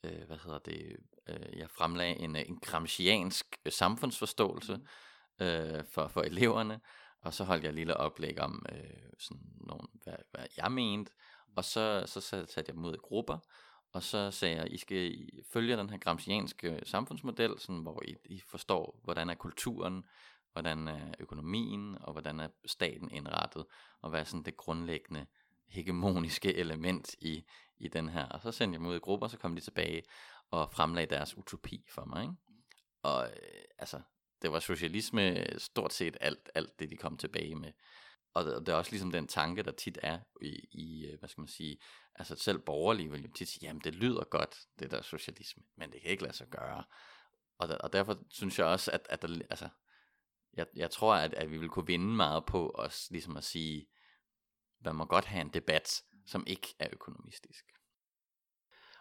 [0.03, 5.45] øh, hvad hedder det, øh, jeg fremlagde en, en gramsciansk øh, samfundsforståelse mm.
[5.45, 6.79] øh, for, for eleverne,
[7.21, 11.11] og så holdt jeg et lille oplæg om øh, sådan nogle, hvad, hvad jeg mente,
[11.55, 13.37] og så, så satte jeg dem ud i grupper,
[13.95, 18.39] og så sagde jeg, I skal følge den her gramscianske samfundsmodel, sådan, hvor I, I
[18.39, 20.03] forstår, hvordan er kulturen,
[20.51, 23.65] hvordan er økonomien, og hvordan er staten indrettet,
[24.01, 25.25] og hvad er sådan det grundlæggende
[25.67, 27.45] hegemoniske element i,
[27.77, 28.25] i den her.
[28.25, 30.03] Og så sendte jeg dem ud i grupper, så kom de tilbage
[30.51, 32.23] og fremlagde deres utopi for mig.
[32.23, 32.35] Ikke?
[33.01, 34.01] Og øh, altså,
[34.41, 37.71] det var socialisme stort set alt, alt det, de kom tilbage med.
[38.33, 41.41] Og det, er også ligesom den tanke, der tit er i, i øh, hvad skal
[41.41, 41.77] man sige,
[42.15, 45.91] altså selv borgerlige vil jo tit sige, jamen det lyder godt, det der socialisme, men
[45.91, 46.83] det kan ikke lade sig gøre.
[47.57, 49.69] Og, der, og derfor synes jeg også, at, at der, altså,
[50.53, 53.87] jeg, jeg tror, at, at vi vil kunne vinde meget på os, ligesom at sige,
[54.79, 57.65] man må godt have en debat, som ikke er økonomistisk.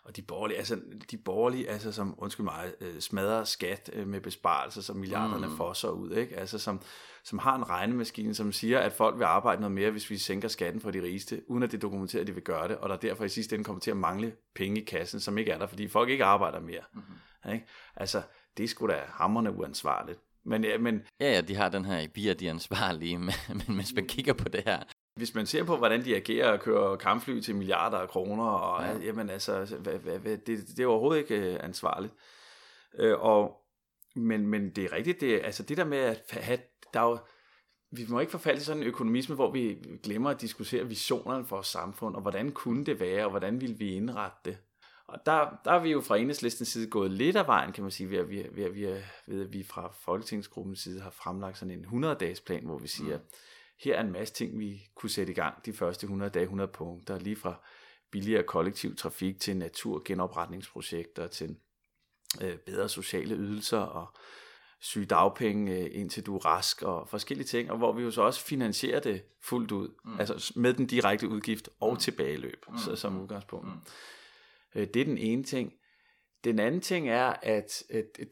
[0.05, 0.81] Og de borgerlige, altså,
[1.11, 5.57] de borgerlige, altså som, undskyld mig, øh, smadrer skat øh, med besparelser, som milliarderne mm.
[5.57, 6.37] fosser ud, ikke?
[6.37, 6.81] Altså som,
[7.25, 10.49] som har en regnemaskine, som siger, at folk vil arbejde noget mere, hvis vi sænker
[10.49, 12.97] skatten for de rigeste, uden at det dokumenterer, at de vil gøre det, og der
[12.97, 15.67] derfor i sidste ende kommer til at mangle penge i kassen, som ikke er der,
[15.67, 16.83] fordi folk ikke arbejder mere.
[16.95, 17.53] Mm-hmm.
[17.53, 17.67] Ikke?
[17.97, 18.23] Altså,
[18.57, 20.21] det skulle da hammerne uansvarligt.
[20.45, 23.77] Men, ja, men, ja, ja, de har den her, vi er de ansvarlige, men, men
[23.77, 24.83] hvis man kigger på det her,
[25.17, 28.85] hvis man ser på, hvordan de agerer og kører kampfly til milliarder af kroner, og
[28.85, 28.99] ja.
[28.99, 32.13] jamen altså, hvad, hvad, hvad, det, det er overhovedet ikke øh, ansvarligt.
[32.99, 33.61] Øh, og,
[34.17, 36.59] men, men det er rigtigt, det, altså det der med at have,
[36.95, 37.19] der er jo,
[37.91, 41.57] vi må ikke forfalde til sådan en økonomisme, hvor vi glemmer at diskutere visionerne for
[41.57, 44.59] vores samfund, og hvordan kunne det være, og hvordan ville vi indrette det.
[45.09, 47.91] Og der, der er vi jo fra enhedslistens side gået lidt af vejen, kan man
[47.91, 48.87] sige, ved at vi, ved at vi,
[49.27, 53.17] ved at vi fra Folketingsgruppens side har fremlagt sådan en 100-dages plan, hvor vi siger,
[53.17, 53.25] mm
[53.81, 56.73] her er en masse ting, vi kunne sætte i gang de første 100 dage, 100
[56.73, 57.61] punkter, lige fra
[58.11, 61.57] billigere kollektiv trafik til naturgenopretningsprojekter, til
[62.43, 64.15] øh, bedre sociale ydelser og
[64.81, 68.41] sygedagpenge, øh, indtil du er rask og forskellige ting, og hvor vi jo så også
[68.41, 70.21] finansierer det fuldt ud, mm.
[70.21, 71.99] altså med den direkte udgift og mm.
[71.99, 72.79] tilbageløb, mm.
[72.79, 73.67] så, som udgangspunkt.
[73.67, 73.81] Mm.
[74.75, 75.73] Øh, det er den ene ting.
[76.45, 77.83] Den anden ting er, at,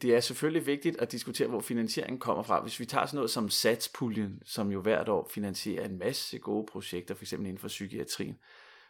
[0.01, 2.61] det er selvfølgelig vigtigt at diskutere, hvor finansieringen kommer fra.
[2.61, 6.65] Hvis vi tager sådan noget som satspuljen, som jo hvert år finansierer en masse gode
[6.71, 7.33] projekter, f.eks.
[7.33, 8.37] inden for psykiatrien,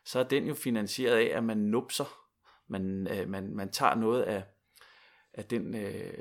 [0.05, 2.17] så er den jo finansieret af, at man nupser.
[2.67, 4.43] Man, øh, man, man tager noget af,
[5.34, 6.13] af den øh,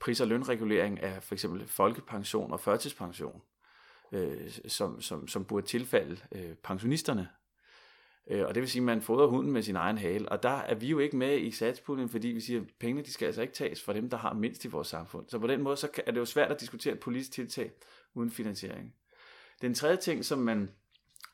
[0.00, 3.42] pris- og lønregulering af for eksempel folkepension og førtidspension,
[4.12, 7.28] øh, som, som, som burde tilfalde øh, pensionisterne
[8.30, 10.28] og det vil sige, at man fodrer hunden med sin egen hale.
[10.28, 13.12] Og der er vi jo ikke med i satspuljen, fordi vi siger, at pengene de
[13.12, 15.26] skal altså ikke tages fra dem, der har mindst i vores samfund.
[15.28, 17.70] Så på den måde så er det jo svært at diskutere et politisk tiltag
[18.14, 18.94] uden finansiering.
[19.62, 20.70] Den tredje ting, som man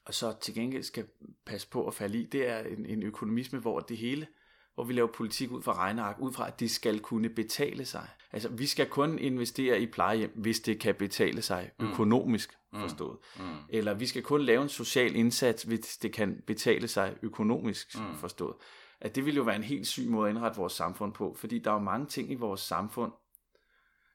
[0.05, 1.05] og så til gengæld skal
[1.45, 4.27] passe på at falde i, det er en, en økonomisme, hvor det hele
[4.75, 8.09] hvor vi laver politik ud fra regneark, ud fra, at det skal kunne betale sig.
[8.33, 13.19] Altså, vi skal kun investere i plejehjem, hvis det kan betale sig økonomisk forstået.
[13.39, 13.43] Mm.
[13.69, 18.17] Eller vi skal kun lave en social indsats, hvis det kan betale sig økonomisk mm.
[18.17, 18.55] forstået.
[19.01, 21.59] At det vil jo være en helt syg måde at indrette vores samfund på, fordi
[21.59, 23.13] der er jo mange ting i vores samfund,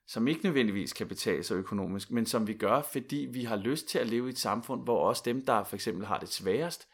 [0.07, 3.87] som ikke nødvendigvis kan betale sig økonomisk, men som vi gør, fordi vi har lyst
[3.87, 6.87] til at leve i et samfund, hvor også dem, der for eksempel har det sværest,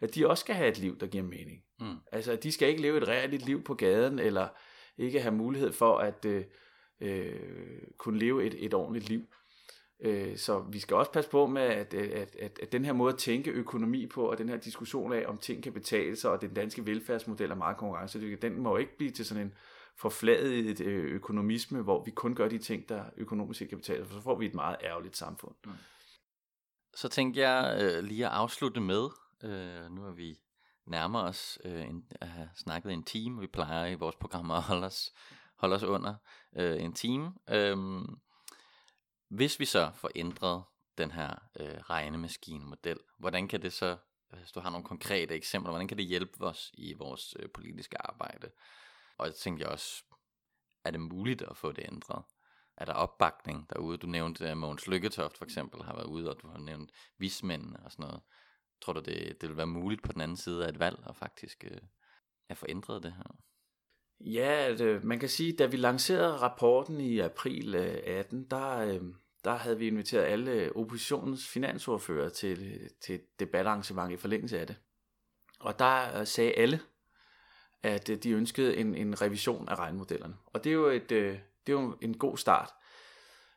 [0.00, 1.62] at de også skal have et liv, der giver mening.
[1.80, 1.96] Mm.
[2.12, 4.48] Altså, at de skal ikke leve et reelt liv på gaden, eller
[4.98, 6.44] ikke have mulighed for at øh,
[7.00, 7.32] øh,
[7.98, 9.22] kunne leve et, et ordentligt liv.
[10.00, 12.92] Øh, så vi skal også passe på med, at, øh, at, at, at den her
[12.92, 16.30] måde at tænke økonomi på, og den her diskussion af, om ting kan betale sig,
[16.30, 19.54] og den danske velfærdsmodel er meget konkurrencedygtig, den må ikke blive til sådan en
[19.98, 24.06] forfladet øh, økonomisme, hvor vi kun gør de ting, der økonomisk ikke kan betale sig,
[24.08, 25.54] for så får vi et meget ærgerligt samfund.
[25.66, 25.72] Mm.
[26.94, 29.08] Så tænkte jeg øh, lige at afslutte med,
[29.44, 30.38] øh, nu er vi
[30.86, 34.62] nærmer os øh, en, at have snakket en time, vi plejer i vores programmer at
[34.62, 35.12] holde os,
[35.56, 36.14] holde os under
[36.56, 37.32] øh, en time.
[37.50, 37.76] Øh,
[39.28, 40.64] hvis vi så får ændret
[40.98, 43.96] den her øh, regnemaskinemodel, hvordan kan det så,
[44.38, 48.06] hvis du har nogle konkrete eksempler, hvordan kan det hjælpe os i vores øh, politiske
[48.06, 48.50] arbejde?
[49.18, 50.04] Og jeg tænkte også,
[50.84, 52.22] er det muligt at få det ændret?
[52.76, 53.98] Er der opbakning derude?
[53.98, 57.80] Du nævnte, at Mogens Lykketoft for eksempel har været ude, og du har nævnt vismændene
[57.84, 58.20] og sådan noget.
[58.82, 61.16] Tror du, det, det vil være muligt på den anden side af et valg at
[61.16, 61.80] faktisk øh,
[62.48, 63.36] at få ændret det her?
[64.20, 69.00] Ja, øh, man kan sige, da vi lancerede rapporten i april øh, 18, der, øh,
[69.44, 74.76] der havde vi inviteret alle oppositionens finansordfører til, til et debatarrangement i forlængelse af det.
[75.60, 76.80] Og der sagde alle,
[77.82, 80.34] at de ønskede en, en revision af regnmodellerne.
[80.46, 82.70] Og det er jo, et, det er jo en god start.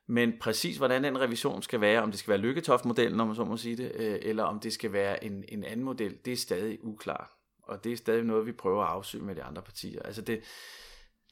[0.08, 3.44] Men præcis hvordan den revision skal være, om det skal være Lykketoft-modellen, om man så
[3.44, 3.92] må sige det,
[4.30, 7.30] eller om det skal være en, en anden model, det er stadig uklart.
[7.70, 10.02] Og det er stadig noget, vi prøver at afsøge med de andre partier.
[10.02, 10.44] Altså det,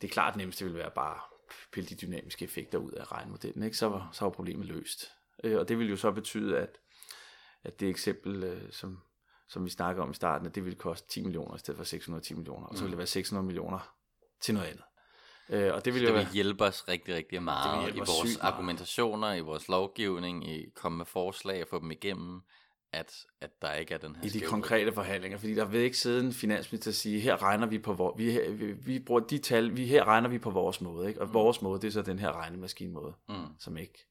[0.02, 1.20] det er klart det nemmeste vil være bare
[1.72, 3.78] pille de dynamiske effekter ud af regnmodellen, ikke?
[3.78, 5.12] Så, var, så var problemet løst.
[5.44, 6.78] Og det vil jo så betyde, at,
[7.64, 9.00] at det eksempel, som,
[9.50, 11.84] som vi snakker om i starten, at det ville koste 10 millioner i stedet for
[11.84, 13.94] 610 millioner, og så ville det være 600 millioner
[14.42, 14.84] til noget andet.
[15.50, 18.38] Øh, og det vil, jo det vil være, hjælpe os rigtig, rigtig meget i vores
[18.38, 22.42] argumentationer, i vores lovgivning, i komme med forslag og få dem igennem,
[22.94, 25.98] at, at der ikke er den her I de konkrete forhandlinger, fordi der vil ikke
[25.98, 29.38] sidde en finansminister og sige, her regner vi på vores, vi, vi, vi bruger de
[29.38, 31.22] tal, vi, her regner vi på vores måde, ikke?
[31.22, 31.34] og mm.
[31.34, 33.36] vores måde, det er så den her regnemaskinemåde, mm.
[33.60, 34.08] som ikke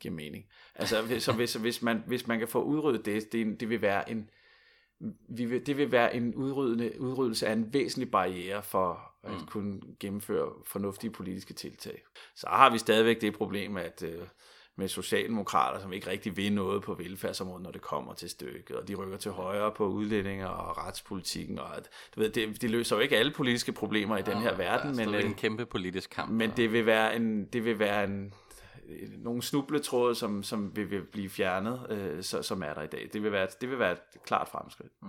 [0.00, 0.44] giver mening.
[0.74, 4.10] Altså, så hvis, hvis, man, hvis man kan få udryddet det, det, det vil være
[4.10, 4.30] en,
[5.28, 9.46] vi vil, det vil være en udryddende, udryddelse af en væsentlig barriere for at mm.
[9.46, 12.02] kunne gennemføre fornuftige politiske tiltag.
[12.34, 14.26] Så har vi stadigvæk det problem, at øh,
[14.76, 18.88] med socialdemokrater, som ikke rigtig vil noget på velfærdsområdet, når det kommer til stykket, og
[18.88, 22.96] de rykker til højre på udlændinger og retspolitikken, og at, du ved, det, det løser
[22.96, 25.66] jo ikke alle politiske problemer i ja, den her verden, men, det er en kæmpe
[25.66, 26.30] politisk kamp.
[26.30, 28.34] Men det vil være en, det vil være en,
[29.18, 33.08] nogle snubletråde, som, som vil, vil blive fjernet, øh, så, som er der i dag.
[33.12, 34.92] Det vil være, det vil være et klart fremskridt.
[35.02, 35.08] Mm.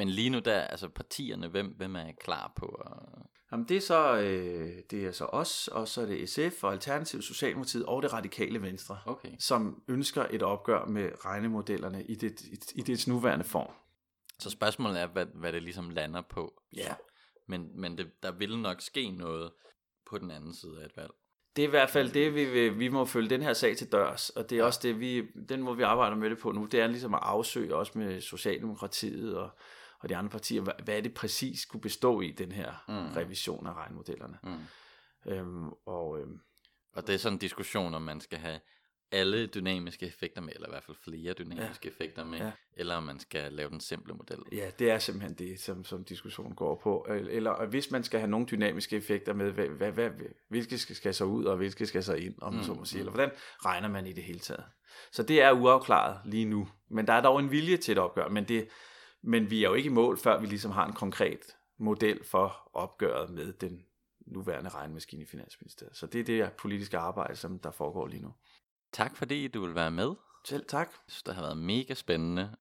[0.00, 3.22] Men lige nu der, altså partierne, hvem, hvem er klar på at...
[3.52, 6.72] Jamen det er så, øh, det er så os, og så er det SF og
[6.72, 9.28] Alternativ Socialdemokratiet og det radikale Venstre, okay.
[9.38, 13.72] som ønsker et opgør med regnemodellerne i, det, i, i dets nuværende form.
[14.38, 16.62] Så spørgsmålet er, hvad, hvad det ligesom lander på.
[16.76, 16.94] Ja.
[17.48, 19.52] Men, men det, der vil nok ske noget
[20.10, 21.10] på den anden side af et valg.
[21.56, 23.92] Det er i hvert fald det, vi, vi, vi må følge den her sag til
[23.92, 26.64] dørs, og det er også det, vi, den måde vi arbejder med det på nu,
[26.64, 29.50] det er ligesom at afsøge også med Socialdemokratiet og
[30.00, 33.16] og de andre partier, hvad, hvad er det præcis skulle bestå i, den her mm.
[33.16, 34.38] revision af regnmodellerne.
[34.42, 35.32] Mm.
[35.32, 36.40] Øhm, og, øhm,
[36.92, 38.60] og det er sådan en diskussion, om man skal have
[39.12, 41.90] alle dynamiske effekter med, eller i hvert fald flere dynamiske ja.
[41.90, 42.50] effekter med, ja.
[42.76, 44.38] eller om man skal lave den simple model.
[44.52, 47.06] Ja, det er simpelthen det, som, som diskussionen går på.
[47.08, 50.10] Eller hvis man skal have nogle dynamiske effekter med, hvad, hvad, hvad,
[50.48, 52.62] hvilke skal så ud, og hvilke skal så ind, om mm.
[52.62, 53.30] så må sige, eller hvordan
[53.64, 54.64] regner man i det hele taget.
[55.12, 56.68] Så det er uafklaret lige nu.
[56.90, 58.68] Men der er dog en vilje til et opgør, men det,
[59.22, 62.70] men vi er jo ikke i mål, før vi ligesom har en konkret model for
[62.72, 63.82] opgøret med den
[64.26, 65.96] nuværende regnmaskine i Finansministeriet.
[65.96, 68.34] Så det er det politiske arbejde, som der foregår lige nu.
[68.92, 70.14] Tak fordi du vil være med.
[70.44, 70.88] Selv tak.
[70.88, 72.56] Jeg synes, det har været mega spændende.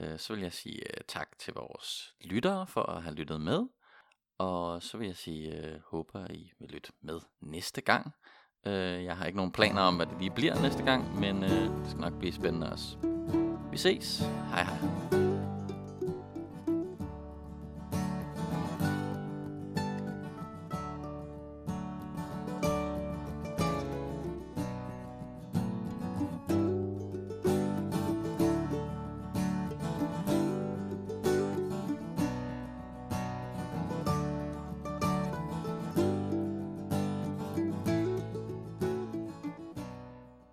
[0.00, 3.66] Øh, så vil jeg sige øh, tak til vores lyttere for at have lyttet med.
[4.38, 8.10] Og så vil jeg sige, øh, håber I vil lytte med næste gang.
[8.64, 12.00] Jeg har ikke nogen planer om, hvad det lige bliver næste gang, men det skal
[12.00, 12.98] nok blive spændende også.
[13.70, 14.18] Vi ses.
[14.18, 15.27] Hej hej.